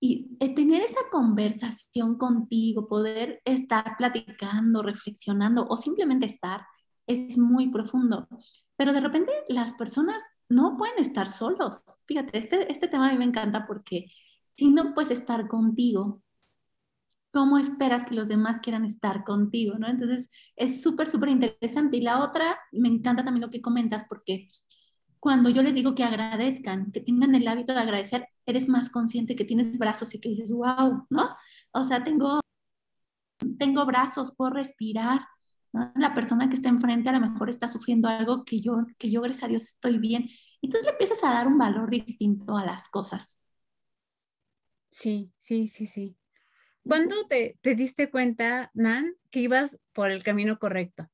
[0.00, 6.62] Y eh, tener esa conversación contigo, poder estar platicando, reflexionando o simplemente estar,
[7.06, 8.28] es muy profundo.
[8.76, 11.82] Pero de repente las personas no pueden estar solos.
[12.06, 14.06] Fíjate, este, este tema a mí me encanta porque
[14.56, 16.22] si no puedes estar contigo,
[17.32, 19.76] ¿cómo esperas que los demás quieran estar contigo?
[19.78, 19.88] ¿no?
[19.88, 21.96] Entonces, es súper, súper interesante.
[21.98, 24.48] Y la otra, me encanta también lo que comentas porque
[25.22, 29.36] cuando yo les digo que agradezcan, que tengan el hábito de agradecer, eres más consciente
[29.36, 31.36] que tienes brazos y que dices, wow, ¿no?
[31.70, 32.40] O sea, tengo,
[33.56, 35.20] tengo brazos, puedo respirar.
[35.94, 39.20] La persona que está enfrente a lo mejor está sufriendo algo que yo, que yo,
[39.20, 40.28] gracias a Dios, estoy bien.
[40.60, 43.38] Entonces le empiezas a dar un valor distinto a las cosas.
[44.90, 46.16] Sí, sí, sí, sí.
[46.82, 51.11] ¿Cuándo te, te diste cuenta, Nan, que ibas por el camino correcto?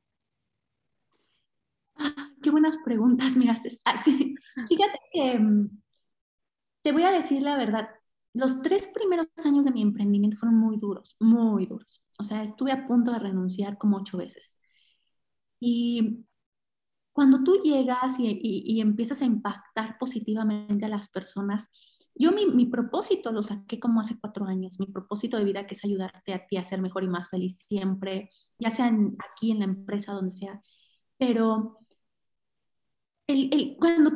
[2.42, 3.80] Qué buenas preguntas me haces.
[3.84, 4.34] Así,
[4.68, 5.70] fíjate que mm,
[6.82, 7.90] te voy a decir la verdad.
[8.34, 12.04] Los tres primeros años de mi emprendimiento fueron muy duros, muy duros.
[12.18, 14.58] O sea, estuve a punto de renunciar como ocho veces.
[15.60, 16.24] Y
[17.12, 21.68] cuando tú llegas y, empiezas a impactar positivamente a las personas,
[22.14, 25.74] yo mi, mi, propósito lo saqué como hace cuatro años, mi propósito de vida que
[25.74, 28.92] es ayudarte a ti a ser mejor y más feliz siempre, ya sea
[29.32, 30.60] aquí en la empresa, donde sea.
[31.18, 31.78] Pero
[33.78, 34.12] cuando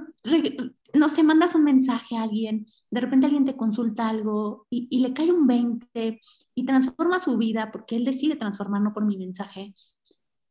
[0.94, 5.12] no sé, mandas un mensaje a alguien, de repente alguien te consulta algo y, le
[5.14, 6.20] cae un 20
[6.54, 9.74] y transforma su vida porque él decide transformarlo por mi mensaje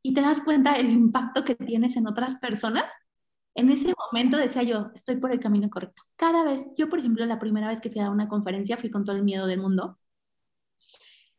[0.02, 2.91] y te das cuenta el impacto que tienes en otras personas,
[3.54, 6.04] en ese momento decía yo, estoy por el camino correcto.
[6.15, 9.06] Cada vez, yo por ejemplo, la primera vez que fui a una conferencia fui con
[9.06, 10.00] todo el miedo del mundo.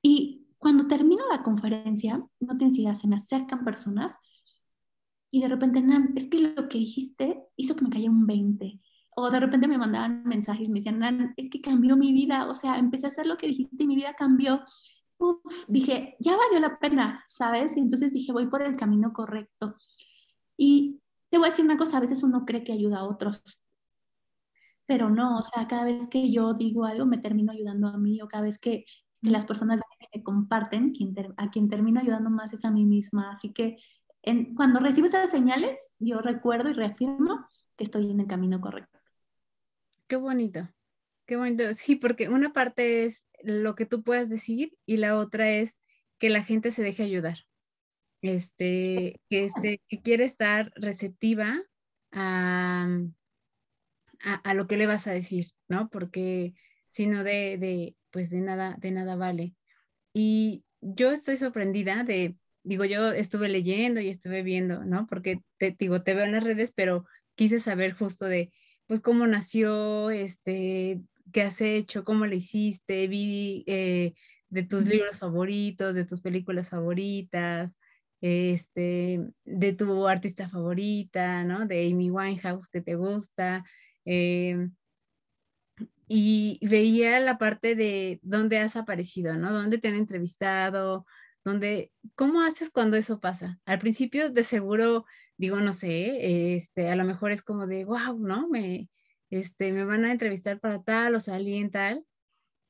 [0.01, 4.17] Y cuando termino la conferencia, no te se me acercan personas
[5.33, 8.81] y de repente, Nan, es que lo que dijiste hizo que me cayera un 20.
[9.17, 12.55] O de repente me mandaban mensajes, me decían, Nan, es que cambió mi vida, o
[12.55, 14.63] sea, empecé a hacer lo que dijiste y mi vida cambió
[15.69, 17.77] dije, ya valió la pena, ¿sabes?
[17.77, 19.77] Y entonces dije, voy por el camino correcto.
[20.57, 23.43] Y te voy a decir una cosa, a veces uno cree que ayuda a otros,
[24.87, 28.21] pero no, o sea, cada vez que yo digo algo me termino ayudando a mí
[28.21, 28.85] o cada vez que,
[29.23, 29.81] las personas
[30.13, 30.93] me comparten,
[31.37, 33.31] a quien termino ayudando más es a mí misma.
[33.31, 33.77] Así que
[34.23, 38.99] en, cuando recibo esas señales, yo recuerdo y reafirmo que estoy en el camino correcto.
[40.07, 40.69] Qué bonito,
[41.27, 41.75] qué bonito.
[41.75, 45.77] Sí, porque una parte es lo que tú puedas decir y la otra es
[46.19, 47.39] que la gente se deje ayudar.
[48.21, 51.61] Este, que, este, que quiere estar receptiva
[52.13, 52.87] a,
[54.21, 55.89] a, lo que le vas a decir, ¿no?
[55.89, 56.55] Porque
[56.87, 59.55] si no de, de, pues de nada, de nada vale.
[60.13, 65.07] Y yo estoy sorprendida de, digo, yo estuve leyendo y estuve viendo, ¿no?
[65.07, 68.53] Porque te digo, te veo en las redes, pero quise saber justo de,
[68.87, 71.01] pues, cómo nació, este,
[71.33, 74.15] qué has hecho, cómo lo hiciste, vi eh,
[74.49, 77.79] de tus libros favoritos, de tus películas favoritas,
[78.21, 81.67] este, de tu artista favorita, ¿no?
[81.67, 83.65] De Amy Winehouse que te gusta.
[84.05, 84.69] Eh,
[86.07, 89.53] y veía la parte de dónde has aparecido, ¿no?
[89.53, 91.07] Dónde te han entrevistado,
[91.45, 93.61] dónde, ¿cómo haces cuando eso pasa?
[93.65, 95.07] Al principio de seguro
[95.43, 98.49] digo, no sé, este, a lo mejor es como de, wow, ¿no?
[98.49, 98.89] Me,
[99.29, 102.05] este, me van a entrevistar para tal o salir en tal.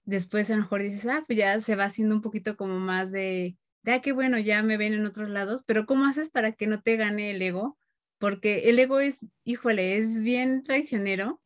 [0.04, 3.12] Después a lo mejor dices, ah, pues ya se va haciendo un poquito como más
[3.12, 6.52] de, de, ah, qué bueno, ya me ven en otros lados, pero ¿cómo haces para
[6.52, 7.78] que no te gane el ego?
[8.18, 11.42] Porque el ego es, híjole, es bien traicionero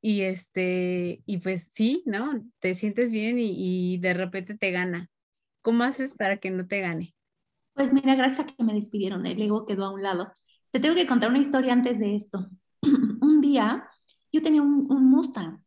[0.00, 2.42] y este, y pues sí, ¿no?
[2.60, 5.11] Te sientes bien y de repente te gana.
[5.62, 7.14] ¿Cómo haces para que no te gane?
[7.74, 10.32] Pues mira, gracias a que me despidieron, el ego quedó a un lado.
[10.70, 12.50] Te tengo que contar una historia antes de esto.
[13.20, 13.88] un día
[14.32, 15.62] yo tenía un, Mustang,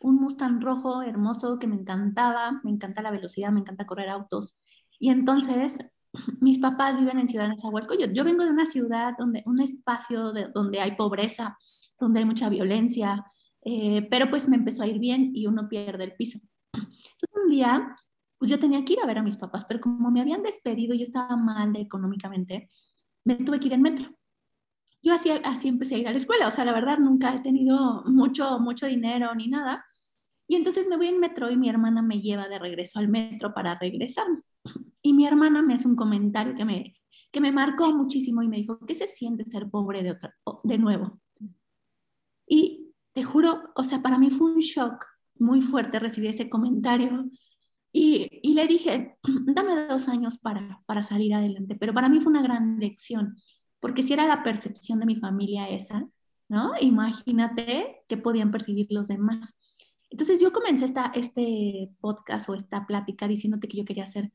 [0.00, 4.58] un Mustang rojo hermoso que me encantaba, me encanta la velocidad, me encanta correr autos.
[4.98, 5.76] Y entonces
[6.40, 7.56] mis papás viven en Ciudad de
[8.00, 11.58] Yo, yo vengo de una ciudad donde, un espacio de, donde hay pobreza,
[11.98, 13.24] donde hay mucha violencia,
[13.64, 16.38] eh, pero pues me empezó a ir bien y uno pierde el piso.
[16.72, 17.96] Entonces un día,
[18.38, 20.94] pues yo tenía que ir a ver a mis papás, pero como me habían despedido,
[20.94, 22.70] yo estaba mal económicamente,
[23.24, 24.16] me tuve que ir en metro
[25.06, 27.40] yo así, así empecé a ir a la escuela, o sea, la verdad nunca he
[27.40, 29.84] tenido mucho, mucho dinero ni nada.
[30.48, 33.54] Y entonces me voy en metro y mi hermana me lleva de regreso al metro
[33.54, 34.26] para regresar.
[35.02, 36.96] Y mi hermana me hace un comentario que me,
[37.30, 40.78] que me marcó muchísimo y me dijo, ¿qué se siente ser pobre de, otra, de
[40.78, 41.20] nuevo?
[42.48, 45.06] Y te juro, o sea, para mí fue un shock
[45.38, 47.30] muy fuerte recibir ese comentario.
[47.98, 52.30] Y, y le dije, dame dos años para, para salir adelante, pero para mí fue
[52.30, 53.36] una gran lección
[53.80, 56.08] porque si era la percepción de mi familia esa,
[56.48, 56.72] ¿no?
[56.80, 59.54] Imagínate qué podían percibir los demás.
[60.10, 64.32] Entonces yo comencé esta, este podcast o esta plática diciéndote que yo quería ser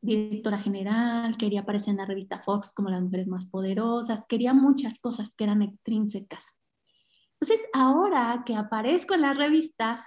[0.00, 4.98] directora general, quería aparecer en la revista Fox como las mujeres más poderosas, quería muchas
[4.98, 6.44] cosas que eran extrínsecas.
[7.40, 10.00] Entonces ahora que aparezco en las revistas,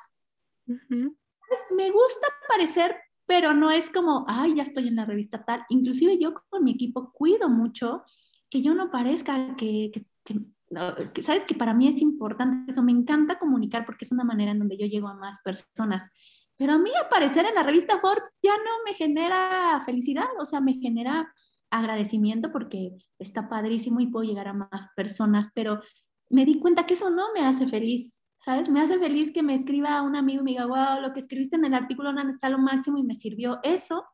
[1.47, 5.65] pues me gusta aparecer, pero no es como, ay, ya estoy en la revista tal.
[5.69, 8.03] Inclusive yo con mi equipo cuido mucho
[8.49, 9.91] que yo no parezca que,
[10.23, 14.51] que, sabes que para mí es importante eso, me encanta comunicar porque es una manera
[14.51, 16.09] en donde yo llego a más personas.
[16.57, 20.61] Pero a mí aparecer en la revista Forbes ya no me genera felicidad, o sea,
[20.61, 21.33] me genera
[21.69, 25.81] agradecimiento porque está padrísimo y puedo llegar a más personas, pero
[26.29, 28.69] me di cuenta que eso no me hace feliz, ¿sabes?
[28.69, 31.55] Me hace feliz que me escriba un amigo y me diga, wow, lo que escribiste
[31.55, 33.59] en el artículo no está lo máximo y me sirvió.
[33.63, 34.05] Eso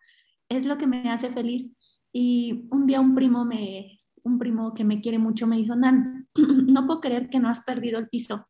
[0.48, 1.70] es lo que me hace feliz.
[2.13, 6.30] Y un día un primo me, un primo que me quiere mucho me dijo, Nan,
[6.36, 8.48] no puedo creer que no has perdido el piso.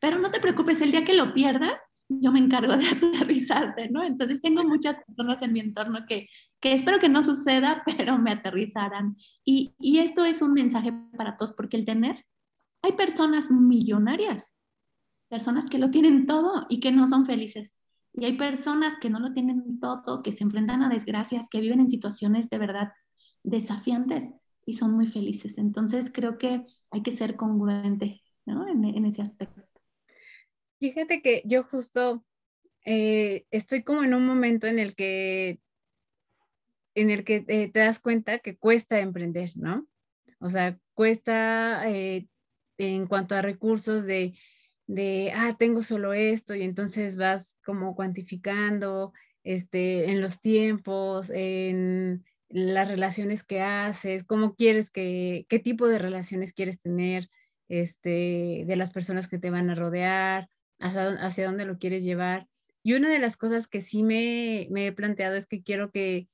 [0.00, 4.02] Pero no te preocupes, el día que lo pierdas, yo me encargo de aterrizarte, ¿no?
[4.02, 6.26] Entonces tengo muchas personas en mi entorno que,
[6.58, 9.16] que espero que no suceda, pero me aterrizarán.
[9.44, 12.24] Y, y esto es un mensaje para todos, porque el tener,
[12.84, 14.52] hay personas millonarias,
[15.28, 17.78] personas que lo tienen todo y que no son felices.
[18.12, 21.80] Y hay personas que no lo tienen todo, que se enfrentan a desgracias, que viven
[21.80, 22.92] en situaciones de verdad
[23.42, 24.34] desafiantes
[24.66, 25.56] y son muy felices.
[25.56, 28.68] Entonces creo que hay que ser congruente ¿no?
[28.68, 29.62] En, ese aspecto.
[30.78, 32.22] Fíjate que yo justo
[32.84, 35.58] eh, estoy como en un momento en el que
[36.94, 39.88] en el que te das cuenta que cuesta emprender, ¿no?
[40.38, 42.28] O sea, cuesta eh,
[42.78, 44.34] en cuanto a recursos de,
[44.86, 49.12] de, ah, tengo solo esto y entonces vas como cuantificando
[49.42, 55.98] este, en los tiempos, en las relaciones que haces, cómo quieres que, qué tipo de
[55.98, 57.28] relaciones quieres tener,
[57.68, 60.48] este, de las personas que te van a rodear,
[60.78, 62.46] hacia, dónde lo quieres llevar.
[62.82, 66.28] Y una de las cosas que sí me, me he planteado es que quiero que,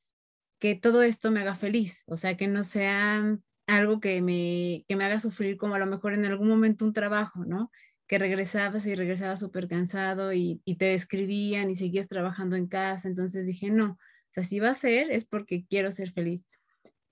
[0.59, 3.39] que todo esto me haga feliz, o sea, que no sea
[3.71, 6.93] algo que me, que me haga sufrir como a lo mejor en algún momento un
[6.93, 7.71] trabajo, ¿no?
[8.07, 13.47] Que regresabas y regresabas súper cansado y, te escribían y seguías trabajando en casa, entonces
[13.47, 16.47] dije, no, o sea, si va a ser es porque quiero ser feliz.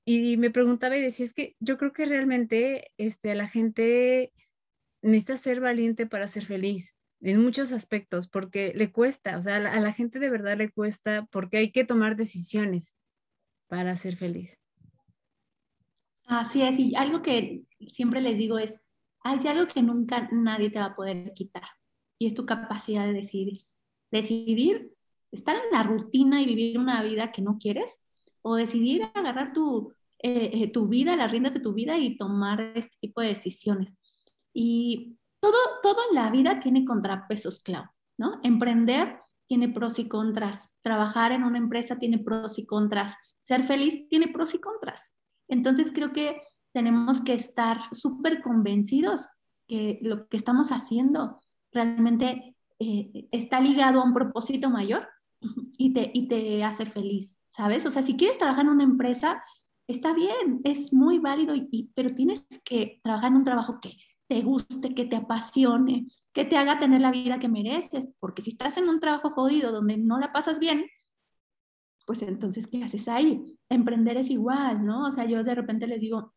[0.04, 4.32] Y me preguntaba y decía, es que yo creo que realmente este, la gente
[5.02, 9.80] necesita ser valiente para ser feliz en muchos aspectos, porque le cuesta, o sea, a
[9.80, 12.94] la, gente de verdad le cuesta porque hay que tomar decisiones
[13.66, 14.58] para ser feliz.
[16.28, 18.78] Así es, y algo que siempre les digo es,
[19.22, 21.64] hay algo que nunca nadie te va a poder quitar,
[22.18, 23.64] y es tu capacidad de decidir.
[24.10, 24.92] Decidir
[25.32, 27.98] estar en la rutina y vivir una vida que no quieres,
[28.42, 32.60] o decidir agarrar tu, eh, eh, tu vida, las riendas de tu vida y tomar
[32.74, 33.98] este tipo de decisiones.
[34.52, 38.38] Y todo, todo en la vida tiene contrapesos, claro, ¿no?
[38.42, 44.08] Emprender tiene pros y contras, trabajar en una empresa tiene pros y contras, ser feliz
[44.10, 45.00] tiene pros y contras.
[45.48, 46.40] Entonces creo que
[46.72, 49.26] tenemos que estar súper convencidos
[49.66, 51.40] que lo que estamos haciendo
[51.72, 55.08] realmente eh, está ligado a un propósito mayor
[55.76, 57.84] y te, y te hace feliz, ¿sabes?
[57.86, 59.42] O sea, si quieres trabajar en una empresa,
[59.86, 61.54] está bien, es muy válido,
[61.94, 63.96] pero tienes que trabajar en un trabajo que
[64.28, 68.50] te guste, que te apasione, que te haga tener la vida que mereces, porque si
[68.50, 70.86] estás en un trabajo jodido donde no la pasas bien,
[72.08, 73.58] pues entonces, ¿qué haces ahí?
[73.68, 75.06] Emprender es igual, ¿no?
[75.06, 76.32] O sea, yo de repente les digo,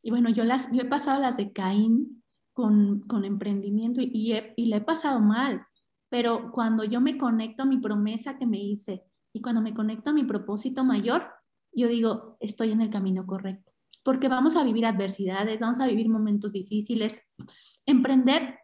[0.00, 4.40] y bueno, yo, las, yo he pasado las de Caín con, con emprendimiento y, y,
[4.56, 5.66] y la he pasado mal,
[6.08, 9.02] pero cuando yo me conecto a mi promesa que me hice
[9.32, 11.26] y cuando me conecto a mi propósito mayor,
[11.72, 13.72] yo digo, estoy en el camino correcto
[14.08, 17.20] porque vamos a vivir adversidades, vamos a vivir momentos difíciles.
[17.84, 18.58] Emprender,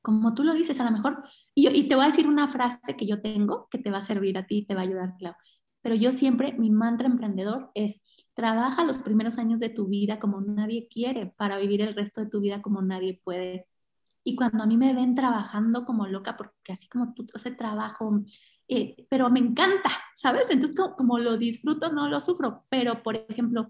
[0.00, 1.22] como tú lo dices, a lo mejor,
[1.54, 4.38] y, te voy a decir una frase que yo tengo que te va a servir
[4.38, 5.34] a ti y te va a ayudar, Clau.
[5.82, 8.00] Pero yo siempre, mi mantra emprendedor es,
[8.34, 12.30] trabaja los primeros años de tu vida como nadie quiere para vivir el resto de
[12.30, 13.66] tu vida como nadie puede.
[14.24, 18.22] Y cuando a mí me ven trabajando como loca, porque así como tú ese trabajo,
[18.68, 20.50] eh, pero me encanta, ¿sabes?
[20.50, 22.64] Entonces como, como, lo disfruto, no lo sufro.
[22.68, 23.68] Pero, por ejemplo,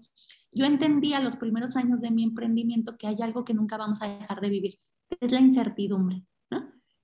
[0.51, 4.07] yo entendía los primeros años de mi emprendimiento que hay algo que nunca vamos a
[4.07, 4.79] dejar de vivir,
[5.19, 6.23] es la incertidumbre.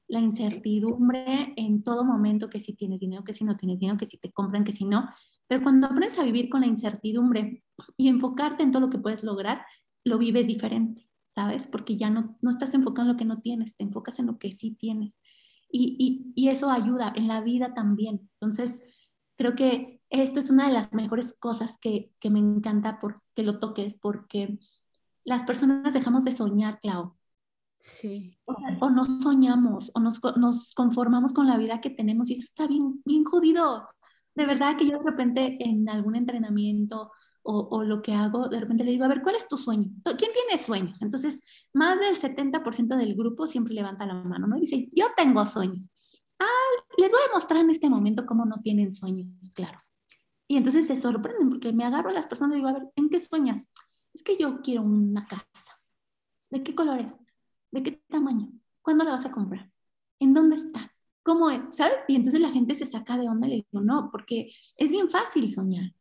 [0.08, 4.08] La incertidumbre en todo momento, que si tienes dinero, que si no tienes dinero, que
[4.08, 5.10] si te compran, que si no.
[5.47, 7.64] Pero cuando aprendes a vivir con la incertidumbre
[7.97, 9.66] y enfocarte en todo lo que puedes lograr,
[10.03, 11.68] lo vives diferente, ¿sabes?
[11.68, 14.38] Porque ya no, no estás enfocado en lo que no tienes, te enfocas en lo
[14.38, 15.20] que sí tienes.
[15.72, 18.30] Y, y, y eso ayuda en la vida también.
[18.39, 18.82] Entonces,
[19.36, 23.60] creo que esto es una de las mejores cosas que, que me encanta porque lo
[23.60, 24.60] toques, porque
[25.24, 27.16] las personas dejamos de soñar, Clau.
[27.78, 28.38] Sí.
[28.45, 32.67] O, no soñamos, o nos, nos, conformamos con la vida que tenemos, y eso está
[32.67, 33.88] bien, bien jodido.
[34.34, 37.11] De verdad que yo de repente en algún entrenamiento
[37.43, 39.89] o, o, lo que hago, de repente le digo, a ver, ¿cuál es tu sueño?
[40.03, 41.01] ¿Quién tiene sueños?
[41.01, 41.39] Entonces,
[41.73, 44.57] más del 70% del grupo siempre levanta la mano, ¿no?
[44.57, 45.89] Y dice, yo tengo sueños.
[46.39, 49.91] Ah, les voy a mostrar en este momento cómo no tienen sueños claros.
[50.47, 53.09] Y entonces se sorprenden porque me agarro a las personas y digo, a ver, ¿en
[53.09, 53.67] qué sueñas?
[54.13, 55.80] Es que yo quiero una casa.
[56.49, 57.13] ¿De qué colores?
[57.76, 58.47] ¿De qué tamaño?
[58.82, 59.69] ¿Cuándo la vas a comprar?
[60.19, 60.93] ¿En dónde está?
[61.23, 61.59] ¿Cómo es?
[61.76, 61.97] ¿Sabes?
[62.07, 65.09] Y entonces la gente se saca de onda y le digo, no, porque es bien
[65.09, 65.93] fácil soñar.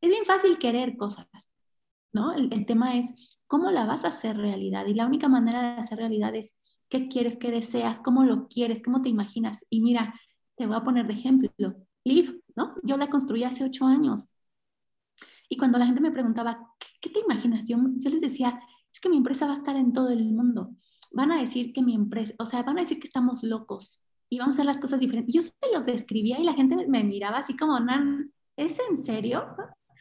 [0.00, 1.26] Es bien fácil querer cosas,
[2.12, 2.32] ¿no?
[2.32, 3.12] El, el tema es
[3.48, 4.86] cómo la vas a hacer realidad.
[4.86, 6.54] Y la única manera de hacer realidad es
[6.88, 9.58] qué quieres, qué deseas, cómo lo quieres, cómo te imaginas.
[9.68, 10.14] Y mira,
[10.54, 11.50] te voy a poner de ejemplo.
[12.04, 12.76] Liv, ¿no?
[12.84, 14.28] Yo la construí hace ocho años.
[15.48, 17.66] Y cuando la gente me preguntaba, ¿qué, te imaginas?
[17.66, 18.60] Yo, yo les decía,
[18.92, 20.70] es que mi empresa va a estar en todo el mundo.
[21.16, 24.38] Van a decir que mi empresa, o sea, van a decir que estamos locos y
[24.38, 25.34] vamos a hacer las cosas diferentes.
[25.34, 29.46] Yo se los describía y la gente me, miraba así como, Nan, ¿es en serio?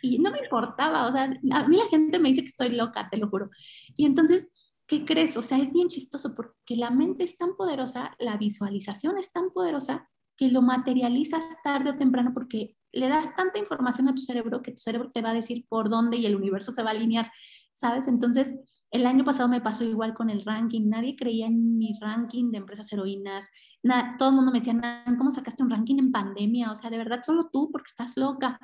[0.01, 3.09] Y no me importaba, o sea, a mí la gente me dice que estoy loca,
[3.09, 3.49] te lo juro.
[3.95, 4.51] Y entonces
[4.87, 5.35] ¿qué crees?
[5.37, 9.51] O sea, es bien chistoso porque la mente es tan poderosa, la visualización es tan
[9.51, 14.61] poderosa que lo materializas tarde o temprano porque le das tanta información a tu cerebro
[14.61, 16.93] que tu cerebro te va a decir por dónde y el universo se va a
[16.93, 17.31] alinear,
[17.73, 18.07] ¿sabes?
[18.07, 18.55] Entonces,
[18.95, 20.87] El año pasado me pasó igual con el ranking.
[20.87, 23.45] Nadie creía en mi ranking de empresas heroínas.
[24.17, 26.71] todo el mundo me decía, ¿cómo sacaste un ranking en pandemia?
[26.71, 28.57] O sea, de verdad solo tú porque estás loca.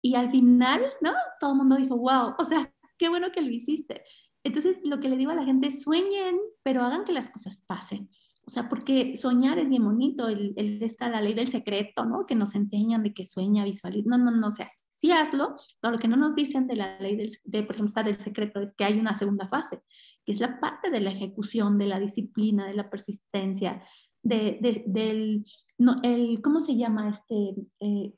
[0.00, 1.12] Y al final, ¿no?
[1.38, 4.04] Todo el mundo dijo, wow, o sea, qué bueno que lo hiciste.
[4.42, 8.08] Entonces, lo que le digo a la gente, sueñen, pero hagan que las cosas pasen.
[8.46, 12.24] O sea, porque soñar es bien bonito, el, el, está la ley del secreto, ¿no?
[12.24, 14.08] Que nos enseñan de que sueña, visualiza.
[14.08, 14.70] No, no, no, o sea,
[15.04, 17.88] sí hazlo, pero lo que no nos dicen de la ley del, de, por ejemplo,
[17.88, 19.82] está del secreto es que hay una segunda fase,
[20.24, 23.82] que es la parte de la ejecución, de la disciplina, de la persistencia,
[24.22, 25.44] de, de, del,
[25.76, 27.10] no, el, ¿cómo se llama?
[27.10, 28.14] Este, eh,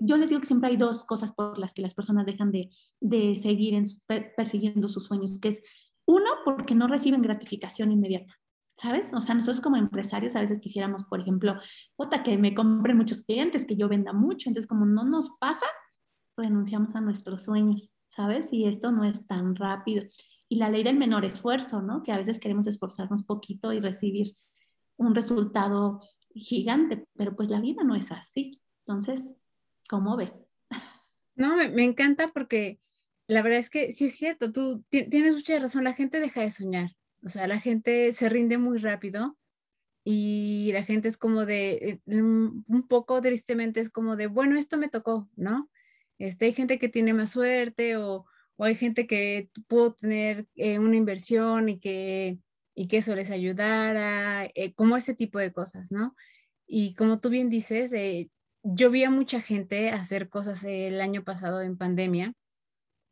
[0.00, 2.68] yo les digo que siempre hay dos cosas por las que las personas dejan de,
[3.00, 3.86] de seguir en,
[4.36, 5.62] persiguiendo sus sueños, que es
[6.06, 8.34] uno, porque no reciben gratificación inmediata.
[8.74, 9.10] ¿sabes?
[9.12, 11.56] O sea, nosotros como empresarios a veces quisiéramos, por ejemplo,
[11.96, 15.66] puta, que me compren muchos clientes, que yo venda mucho, entonces como no nos pasa,
[16.42, 18.48] renunciamos a nuestros sueños, ¿sabes?
[18.52, 20.04] Y esto no es tan rápido.
[20.48, 22.02] Y la ley del menor esfuerzo, ¿no?
[22.02, 24.36] Que a veces queremos esforzarnos poquito y recibir
[24.96, 26.00] un resultado
[26.34, 28.60] gigante, pero pues la vida no es así.
[28.86, 29.22] Entonces,
[29.88, 30.52] ¿cómo ves?
[31.34, 32.80] No, me, me encanta porque
[33.28, 36.50] la verdad es que sí es cierto, tú tienes mucha razón, la gente deja de
[36.50, 39.36] soñar, o sea, la gente se rinde muy rápido
[40.02, 44.78] y la gente es como de, eh, un poco tristemente es como de, bueno, esto
[44.78, 45.68] me tocó, ¿no?
[46.18, 50.78] Este, hay gente que tiene más suerte o, o hay gente que pudo tener eh,
[50.78, 52.38] una inversión y que,
[52.74, 56.14] y que eso les ayudara, eh, como ese tipo de cosas, ¿no?
[56.66, 58.30] Y como tú bien dices, eh,
[58.62, 62.34] yo vi a mucha gente hacer cosas el año pasado en pandemia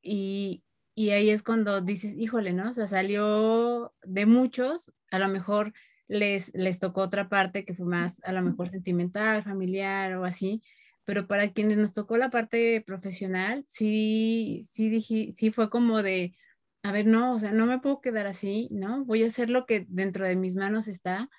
[0.03, 2.71] y, y ahí es cuando dices, híjole, ¿no?
[2.71, 5.73] O sea, salió de muchos, a lo mejor
[6.09, 10.63] les, les tocó otra parte que fue más, a lo mejor sentimental, familiar o así,
[11.07, 16.37] pero para quienes nos tocó la parte profesional, sí, sí, dije, sí fue como de,
[16.83, 19.05] a ver, no, o sea, no me puedo quedar así, ¿no?
[19.05, 21.31] Voy a hacer lo que dentro de mis manos está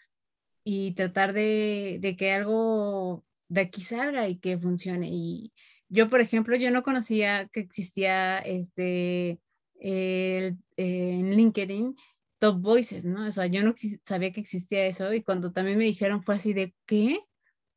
[0.63, 5.09] y tratar de, de que algo de aquí salga y que funcione.
[5.11, 5.53] Y
[5.89, 9.39] yo, por ejemplo, yo no conocía que existía este,
[9.79, 11.95] el, en LinkedIn
[12.39, 13.27] Top Voices, ¿no?
[13.27, 13.73] O sea, yo no
[14.05, 17.19] sabía que existía eso y cuando también me dijeron fue así de, ¿qué?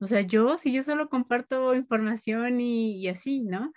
[0.00, 3.72] O sea, yo, si yo solo comparto información y, así, ¿no?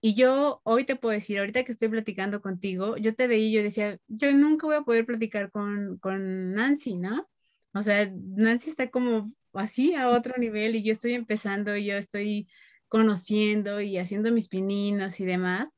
[0.00, 3.52] Y yo hoy te puedo decir, ahorita que estoy platicando contigo, yo te veía y
[3.52, 7.28] yo decía, yo nunca voy a poder platicar con, con Nancy, ¿no?
[7.72, 11.96] O sea, Nancy está como así a otro nivel y yo estoy empezando y yo
[11.96, 12.48] estoy
[12.88, 15.70] conociendo y haciendo mis pininos y demás.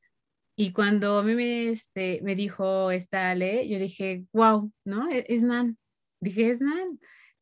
[0.55, 5.09] Y cuando a mí me, este, me dijo esta Ale, yo dije, wow, ¿no?
[5.09, 5.77] Es, es Nan.
[6.21, 6.99] Dije, es Nan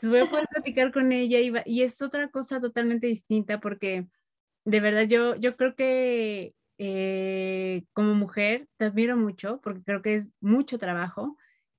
[0.09, 4.07] voy a poder platicar con ella y, y, es otra cosa totalmente distinta porque
[4.65, 10.15] de verdad yo, yo creo que eh, como mujer te admiro mucho porque creo que
[10.15, 11.37] es mucho trabajo.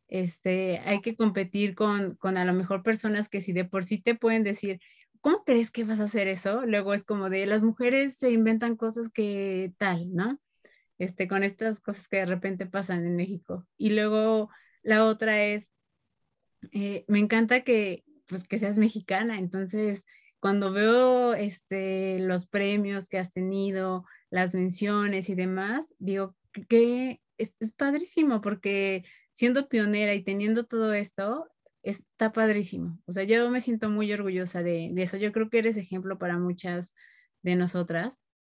[0.08, 4.00] Este, hay que competir con, con a lo mejor personas que si de por sí
[4.00, 4.78] te pueden decir,
[5.20, 6.66] ¿cómo crees que vas a hacer eso?
[6.66, 10.38] Luego es como de las mujeres se inventan cosas que tal, ¿no?
[10.98, 13.66] Este, con estas cosas que de repente pasan en México.
[13.78, 14.50] Y luego
[14.82, 15.72] la otra es,
[16.72, 19.38] eh, me encanta que, pues que seas mexicana.
[19.38, 20.04] Entonces,
[20.40, 26.34] cuando veo este, los premios que has tenido, las menciones y demás, digo
[26.68, 31.46] que, es, padrísimo porque siendo pionera y teniendo todo esto,
[31.82, 32.98] está padrísimo.
[33.06, 35.16] O sea, yo me siento muy orgullosa de, de, eso.
[35.18, 36.94] Yo creo que eres ejemplo para muchas
[37.42, 38.12] de nosotras,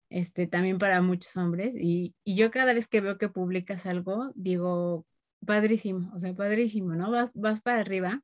[0.09, 1.75] este, también para muchos hombres.
[1.79, 5.05] Y, y yo cada vez que veo que publicas algo, digo,
[5.45, 7.11] padrísimo, o sea, padrísimo, ¿no?
[7.11, 8.23] Vas, vas para arriba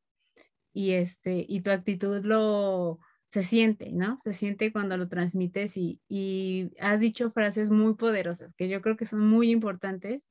[0.74, 2.99] y, este, y tu actitud lo
[3.30, 4.17] se siente, ¿no?
[4.24, 8.95] Se siente cuando lo transmites y, y has dicho frases muy poderosas que yo creo
[8.95, 10.21] que son muy importantes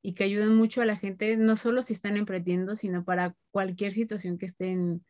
[0.00, 3.92] y que ayudan mucho a la gente, no solo si están emprendiendo, sino para cualquier
[3.92, 5.04] situación que estén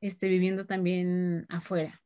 [0.00, 2.00] esté viviendo también afuera.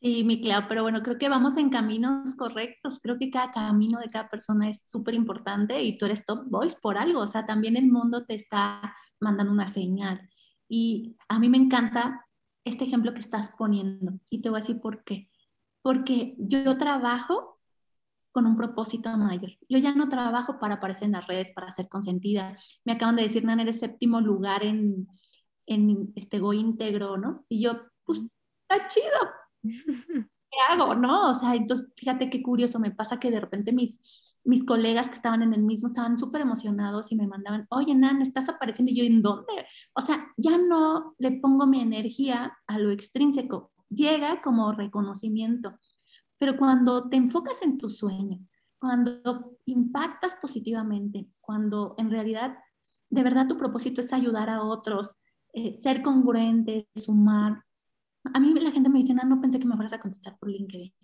[0.00, 2.98] Sí, mi Clau, pero bueno, creo que vamos en caminos correctos.
[3.00, 6.76] Creo que cada camino de cada persona es súper importante y tú eres top voice
[6.82, 7.20] por algo.
[7.20, 10.28] O sea, también el mundo te está mandando una señal.
[10.74, 12.26] Y a mí me encanta
[12.64, 14.14] este ejemplo que estás poniendo.
[14.30, 15.28] Y te voy a decir por qué.
[15.82, 17.60] Porque yo trabajo
[18.30, 19.50] con un propósito mayor.
[19.68, 22.56] Yo ya no trabajo para aparecer en las redes, para ser consentida.
[22.86, 25.08] Me acaban de decir, Nan, eres séptimo lugar en,
[26.16, 27.44] este Go íntegro, ¿no?
[27.50, 28.22] Y yo, pues,
[28.66, 29.18] está chido.
[30.52, 30.94] ¿qué hago?
[30.94, 31.30] ¿No?
[31.30, 34.00] O sea, entonces fíjate qué curioso, me pasa que de repente mis,
[34.44, 38.22] mis colegas que estaban en el mismo estaban súper emocionados y me mandaban, oye, Nan,
[38.22, 38.92] estás apareciendo.
[38.92, 39.66] Y yo, ¿en dónde?
[39.94, 45.78] O sea, ya no le pongo mi energía a lo extrínseco, llega como reconocimiento.
[46.38, 48.38] Pero cuando te enfocas en tu sueño,
[48.78, 52.58] cuando impactas positivamente, cuando en realidad
[53.10, 55.10] de verdad tu propósito es ayudar a otros,
[55.52, 57.62] eh, ser congruente, sumar.
[58.32, 60.50] A mí la gente me dice, no, no pensé que me fueras a contestar por
[60.50, 60.94] LinkedIn,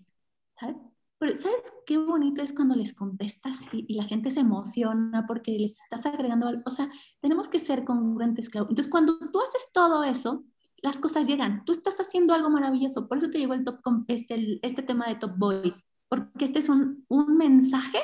[0.59, 0.77] ¿sabes?
[1.19, 5.81] Pero ¿sabes qué bonito es cuando les contestas y, la gente se emociona porque les
[5.81, 6.63] estás agregando algo?
[6.65, 6.91] O sea,
[7.21, 8.67] tenemos que ser congruentes, Clau.
[8.69, 10.45] Entonces, cuando tú haces todo eso,
[10.77, 11.65] las cosas llegan.
[11.65, 13.09] Tú estás haciendo algo maravilloso.
[13.09, 16.69] Por eso te llegó el top, este, este tema de Top Voice, porque este es
[16.69, 17.99] un, un mensaje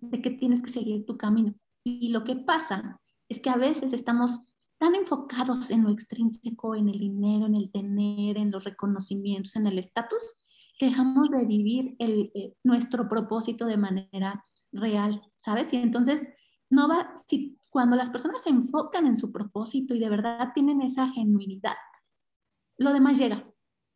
[0.00, 1.54] de que tienes que seguir tu camino.
[1.84, 4.40] Y lo que pasa es que a veces estamos
[4.78, 9.66] tan enfocados en lo extrínseco, en el dinero, en el tener, en los reconocimientos, en
[9.66, 10.36] el estatus,
[10.80, 15.72] dejamos de vivir el, eh, nuestro propósito de manera real, ¿sabes?
[15.72, 16.26] Y entonces,
[16.70, 20.82] no va, si cuando las personas se enfocan en su propósito y de verdad tienen
[20.82, 21.76] esa genuinidad,
[22.78, 23.48] lo demás llega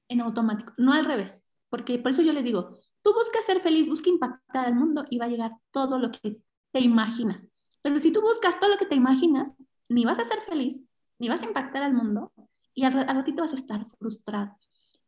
[0.08, 3.88] en automático, no al revés, porque por eso yo les digo, tú buscas ser feliz,
[3.88, 7.50] busca impactar al mundo y va a llegar todo lo que te imaginas.
[7.82, 9.54] Pero si tú buscas todo lo que te imaginas,
[9.88, 10.80] ni vas a ser feliz,
[11.18, 12.32] ni vas a impactar al mundo
[12.74, 14.56] y al, al ratito vas a estar frustrado.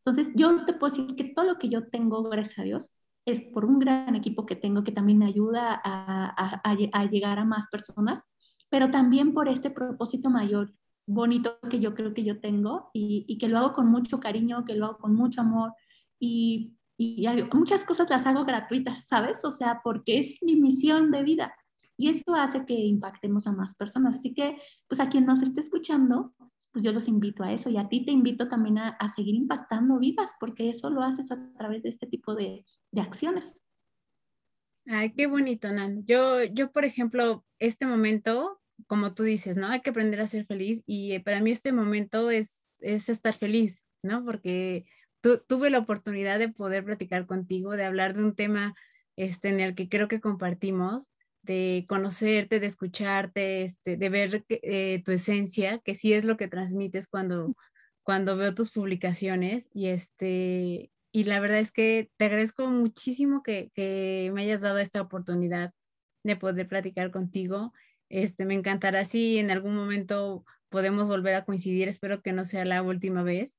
[0.04, 2.92] Entonces, yo te puedo decir que todo lo que yo tengo, gracias a Dios,
[3.24, 7.44] es por un gran equipo que tengo que también me ayuda a, a, llegar a
[7.44, 8.22] más personas,
[8.68, 10.74] pero también por este propósito mayor,
[11.06, 14.64] bonito que yo creo que yo tengo y, y que lo hago con mucho cariño,
[14.64, 15.72] que lo hago con mucho amor
[16.18, 19.44] y, y, muchas cosas las hago gratuitas, ¿sabes?
[19.44, 21.54] O sea, porque es mi misión de vida
[21.96, 24.16] y eso hace que impactemos a más personas.
[24.16, 26.32] Así que, pues a quien nos esté escuchando,
[26.72, 29.98] pues yo los invito a eso y a ti te invito también a, seguir impactando
[29.98, 32.64] vidas, porque eso lo haces a través de este tipo de,
[32.96, 33.60] acciones.
[34.86, 36.04] Ay, qué bonito, Nan.
[36.06, 39.68] Yo, yo, por ejemplo, este momento, como tú dices, ¿no?
[39.68, 43.84] Hay que aprender a ser feliz y para mí este momento es, es estar feliz,
[44.02, 44.24] ¿no?
[44.24, 44.86] Porque
[45.46, 48.74] tuve la oportunidad de poder platicar contigo, de hablar de un tema
[49.16, 51.12] este, en el que creo que compartimos
[51.42, 56.48] de conocerte, de escucharte, este, de ver eh, tu esencia, que sí es lo que
[56.48, 57.54] transmites cuando,
[58.02, 59.68] cuando veo tus publicaciones.
[59.72, 64.78] Y, este, y la verdad es que te agradezco muchísimo que, que me hayas dado
[64.78, 65.72] esta oportunidad
[66.24, 67.72] de poder platicar contigo.
[68.08, 71.88] Este, me encantará si en algún momento podemos volver a coincidir.
[71.88, 73.58] Espero que no sea la última vez.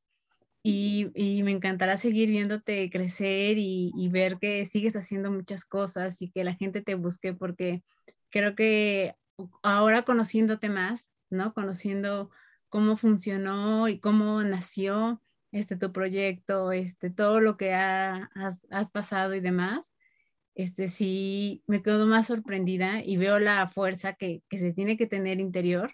[0.66, 6.43] Y, me encantará seguir viéndote crecer y, ver que sigues haciendo muchas cosas y que
[6.45, 7.84] la gente te busque porque
[8.30, 9.16] creo que
[9.61, 11.53] ahora conociéndote más, ¿no?
[11.53, 12.32] Conociendo
[12.70, 19.36] cómo funcionó y cómo nació este tu proyecto, este todo lo que ha, has, pasado
[19.36, 19.93] y demás,
[20.55, 25.39] este sí me quedo más sorprendida y veo la fuerza que se tiene que tener
[25.39, 25.93] interior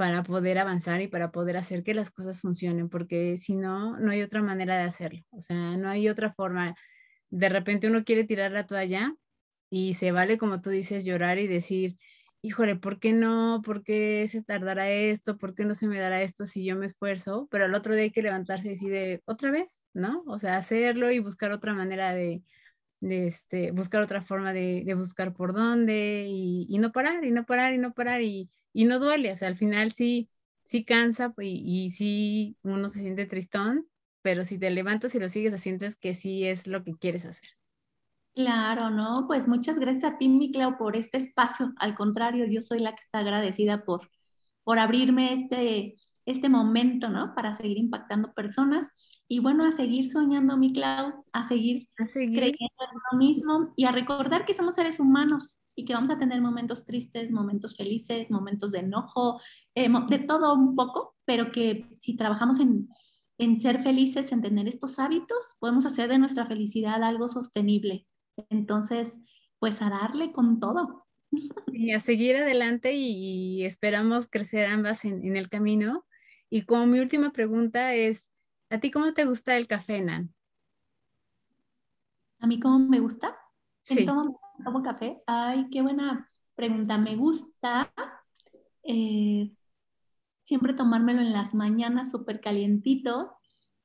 [0.00, 4.12] para poder avanzar y para poder hacer que las cosas funcionen, porque si no, no
[4.12, 5.20] hay otra manera de hacerlo.
[5.28, 6.74] O sea, no hay otra forma.
[7.28, 9.14] De repente uno quiere tirar la toalla
[9.68, 11.98] y se vale, como tú dices, llorar y decir,
[12.40, 13.60] híjole, ¿por qué no?
[13.62, 15.36] ¿Por qué se tardará esto?
[15.36, 17.46] ¿Por qué no se me dará esto si yo me esfuerzo?
[17.50, 20.24] Pero al otro día hay que levantarse y decir, otra vez, ¿no?
[20.26, 22.42] O sea, hacerlo y buscar otra manera de,
[23.00, 27.30] de este, buscar otra forma de, de buscar por dónde y, y, no parar, y
[27.30, 30.28] no parar, y no parar, y, y no duele, o sea, al final sí,
[30.64, 33.88] sí cansa y, y sí uno se siente tristón,
[34.22, 37.24] pero si te levantas y lo sigues haciendo es que sí es lo que quieres
[37.24, 37.48] hacer.
[38.34, 39.26] Claro, ¿no?
[39.26, 41.72] Pues muchas gracias a ti, mi por este espacio.
[41.78, 44.08] Al contrario, yo soy la que está agradecida por,
[44.62, 45.96] por abrirme este,
[46.26, 47.34] este momento, ¿no?
[47.34, 48.88] Para seguir impactando personas
[49.28, 52.38] y bueno, a seguir soñando, mi Clau, a seguir, a seguir.
[52.38, 56.18] creyendo en lo mismo y a recordar que somos seres humanos y que vamos a
[56.18, 59.40] tener momentos tristes, momentos felices, momentos de enojo,
[59.74, 62.88] eh, de todo un poco, pero que si trabajamos en,
[63.38, 68.06] en ser felices, en tener estos hábitos, podemos hacer de nuestra felicidad algo sostenible.
[68.50, 69.14] Entonces,
[69.58, 71.06] pues a darle con todo.
[71.72, 76.04] Y a seguir adelante y, esperamos crecer ambas en, en, el camino.
[76.50, 78.28] Y como mi última pregunta es,
[78.68, 80.34] ¿a ti cómo te gusta el café, Nan?
[82.40, 83.36] ¿A mí cómo me gusta?
[83.82, 84.06] Sí
[84.64, 85.18] tomo café?
[85.26, 86.98] Ay, qué buena pregunta.
[86.98, 87.92] Me gusta
[88.82, 89.52] eh,
[90.38, 93.32] siempre tomármelo en las mañanas súper calientito,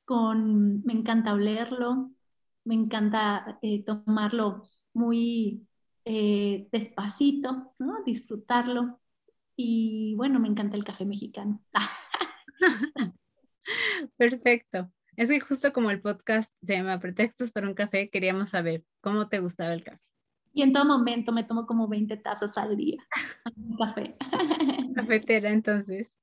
[0.04, 2.10] con, me encanta olerlo,
[2.64, 4.62] me encanta eh, tomarlo
[4.92, 5.66] muy
[6.04, 8.02] eh, despacito, ¿no?
[8.04, 9.00] disfrutarlo.
[9.56, 11.62] Y bueno, me encanta el café mexicano.
[14.16, 14.90] Perfecto.
[15.16, 19.28] Es que justo como el podcast se llama Pretextos para un café, queríamos saber cómo
[19.28, 20.00] te gustaba el café.
[20.52, 23.02] Y en todo momento me tomo como 20 tazas al día
[23.54, 24.16] de café.
[24.94, 26.14] Cafetera, entonces.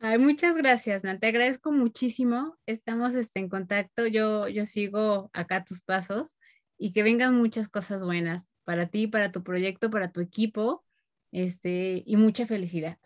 [0.00, 1.20] Ay, muchas gracias, Nan.
[1.20, 2.56] Te agradezco muchísimo.
[2.66, 4.08] Estamos este, en contacto.
[4.08, 6.36] Yo, yo sigo acá tus pasos
[6.76, 10.84] y que vengan muchas cosas buenas para ti, para tu proyecto, para tu equipo.
[11.30, 12.98] este, y mucha felicidad.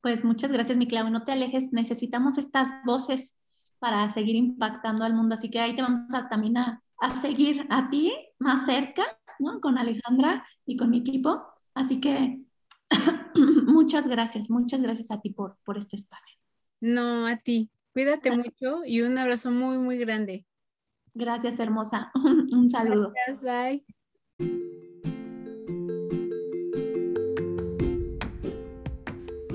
[0.00, 1.10] Pues muchas gracias, mi Clau.
[1.10, 3.34] No te alejes, necesitamos estas voces
[3.78, 5.34] para seguir impactando al mundo.
[5.34, 6.82] Así que ahí te vamos a, también a,
[7.20, 9.60] seguir a ti más cerca, ¿no?
[9.60, 11.42] Con Alejandra y con mi equipo.
[11.74, 12.40] Así que
[13.66, 16.36] muchas gracias, muchas gracias a ti por, por este espacio.
[16.80, 17.70] No, a ti.
[17.92, 20.46] Cuídate mucho y un abrazo muy, muy grande.
[21.14, 22.10] Gracias, hermosa.
[22.14, 23.12] un saludo.
[23.26, 23.84] Gracias,
[24.38, 24.89] bye.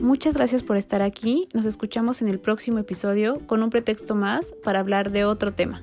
[0.05, 1.49] Muchas gracias por estar aquí.
[1.55, 5.81] Nos escuchamos en el próximo episodio con un pretexto más para hablar de otro tema.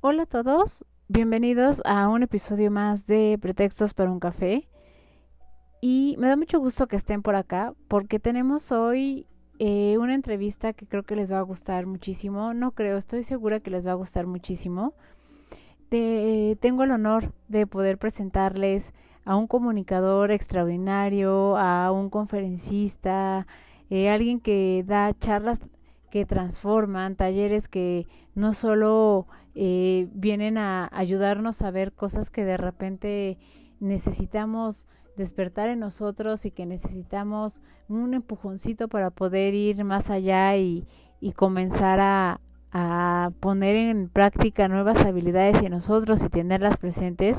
[0.00, 4.68] Hola a todos, bienvenidos a un episodio más de Pretextos para un café.
[5.80, 9.28] Y me da mucho gusto que estén por acá porque tenemos hoy
[9.60, 12.52] eh, una entrevista que creo que les va a gustar muchísimo.
[12.52, 14.96] No creo, estoy segura que les va a gustar muchísimo
[16.60, 18.92] tengo el honor de poder presentarles
[19.24, 23.46] a un comunicador extraordinario, a un conferencista,
[23.90, 25.58] eh, alguien que da charlas
[26.10, 32.56] que transforman, talleres que no solo eh, vienen a ayudarnos a ver cosas que de
[32.56, 33.38] repente
[33.80, 34.86] necesitamos
[35.16, 40.86] despertar en nosotros y que necesitamos un empujoncito para poder ir más allá y
[41.36, 42.40] comenzar a,
[42.72, 47.36] a poner en práctica nuevas habilidades en nosotros y tenerlas presentes,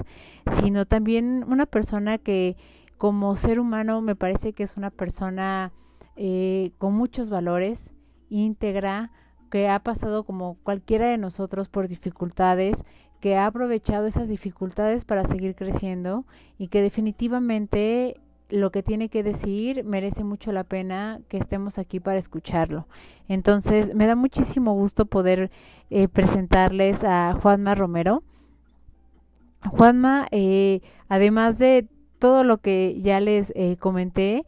[0.61, 2.55] sino también una persona que
[2.97, 5.71] como ser humano me parece que es una persona
[6.15, 7.91] eh, con muchos valores,
[8.29, 9.11] íntegra,
[9.49, 12.84] que ha pasado como cualquiera de nosotros por dificultades,
[13.19, 16.25] que ha aprovechado esas dificultades para seguir creciendo
[16.57, 18.19] y que definitivamente
[18.50, 22.88] lo que tiene que decir merece mucho la pena que estemos aquí para escucharlo.
[23.28, 25.50] Entonces, me da muchísimo gusto poder
[25.89, 28.24] eh, presentarles a Juanma Romero.
[29.66, 31.88] Juanma, eh, además de
[32.20, 34.46] todo lo que ya les eh, comenté,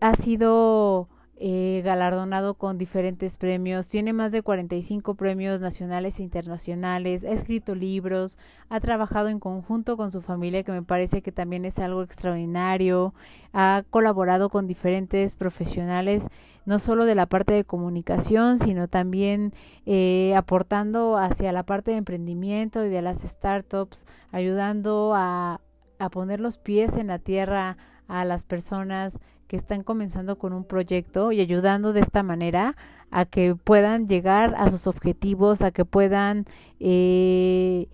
[0.00, 1.08] ha sido
[1.38, 7.74] eh, galardonado con diferentes premios, tiene más de 45 premios nacionales e internacionales, ha escrito
[7.74, 8.38] libros,
[8.70, 13.12] ha trabajado en conjunto con su familia, que me parece que también es algo extraordinario,
[13.52, 16.26] ha colaborado con diferentes profesionales,
[16.64, 19.52] no solo de la parte de comunicación, sino también
[19.84, 25.60] eh, aportando hacia la parte de emprendimiento y de las startups, ayudando a,
[25.98, 27.76] a poner los pies en la tierra
[28.08, 29.18] a las personas
[29.48, 32.76] que están comenzando con un proyecto y ayudando de esta manera
[33.10, 36.46] a que puedan llegar a sus objetivos, a que puedan
[36.80, 37.88] eh,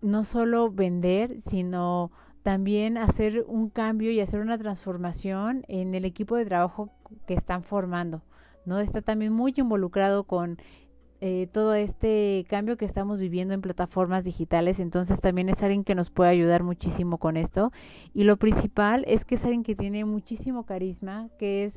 [0.00, 2.10] no solo vender, sino
[2.42, 6.90] también hacer un cambio y hacer una transformación en el equipo de trabajo
[7.26, 8.22] que están formando.
[8.64, 8.80] ¿no?
[8.80, 10.58] Está también muy involucrado con
[11.22, 15.94] eh, todo este cambio que estamos viviendo en plataformas digitales, entonces también es alguien que
[15.94, 17.72] nos puede ayudar muchísimo con esto.
[18.14, 21.74] Y lo principal es que es alguien que tiene muchísimo carisma, que es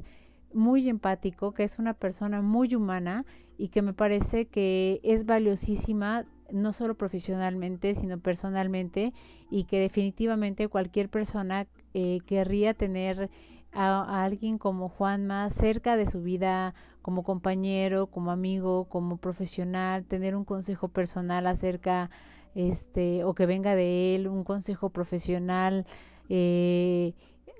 [0.53, 3.25] muy empático, que es una persona muy humana
[3.57, 9.13] y que me parece que es valiosísima no solo profesionalmente, sino personalmente
[9.49, 13.29] y que definitivamente cualquier persona eh, querría tener
[13.73, 20.35] a, alguien como Juanma cerca de su vida como compañero, como amigo, como profesional, tener
[20.35, 22.09] un consejo personal acerca,
[22.55, 25.85] este, o que venga de él, un consejo profesional
[26.29, 27.13] eh,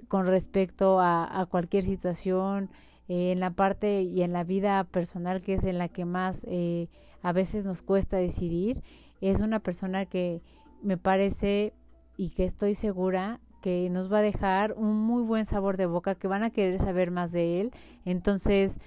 [0.08, 2.70] con respecto a, cualquier situación,
[3.10, 6.40] eh, en la parte y en la vida personal que es en la que más
[6.46, 6.88] eh,
[7.22, 8.82] a veces nos cuesta decidir,
[9.22, 10.42] es una persona que
[10.82, 11.74] me parece
[12.18, 16.16] y que estoy segura que nos va a dejar un muy buen sabor de boca,
[16.16, 17.72] que van a querer saber más de él.
[18.04, 18.78] Entonces,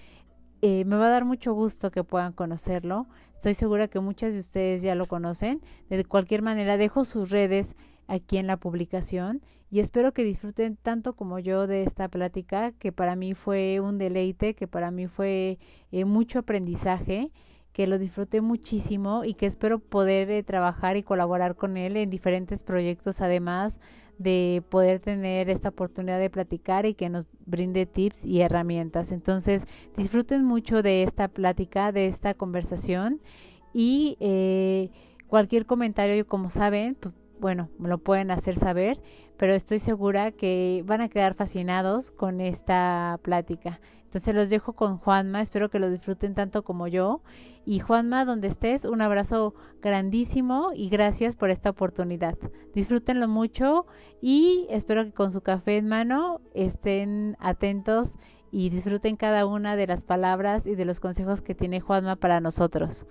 [0.61, 3.07] eh, me va a dar mucho gusto que puedan conocerlo.
[3.37, 5.63] Estoy segura que muchas de ustedes ya lo conocen.
[5.89, 7.75] De cualquier manera, dejo sus redes
[8.07, 12.93] aquí en la publicación y espero que disfruten tanto como yo de esta plática, que
[12.93, 15.59] para mí fue un deleite, que para mí fue
[15.91, 17.33] eh, mucho aprendizaje
[17.73, 22.09] que lo disfruté muchísimo y que espero poder eh, trabajar y colaborar con él en
[22.09, 23.79] diferentes proyectos además
[24.19, 29.13] de poder tener esta oportunidad de platicar y que nos brinde tips y herramientas.
[29.13, 33.21] Entonces, disfruten mucho de esta plática, de esta conversación
[33.73, 34.91] y eh,
[35.27, 38.99] cualquier comentario, como saben, pues, bueno, me lo pueden hacer saber,
[39.37, 43.81] pero estoy segura que van a quedar fascinados con esta plática.
[44.07, 47.21] Entonces los dejo con Juanma, espero que lo disfruten tanto como yo.
[47.65, 52.39] Y Juanma, donde estés, un abrazo grandísimo y gracias por esta oportunidad.
[52.75, 53.87] Disfrútenlo mucho
[54.23, 58.15] y espero que con su café en mano estén atentos
[58.51, 62.41] y disfruten cada una de las palabras y de los consejos que tiene Juanma para
[62.41, 63.07] nosotros.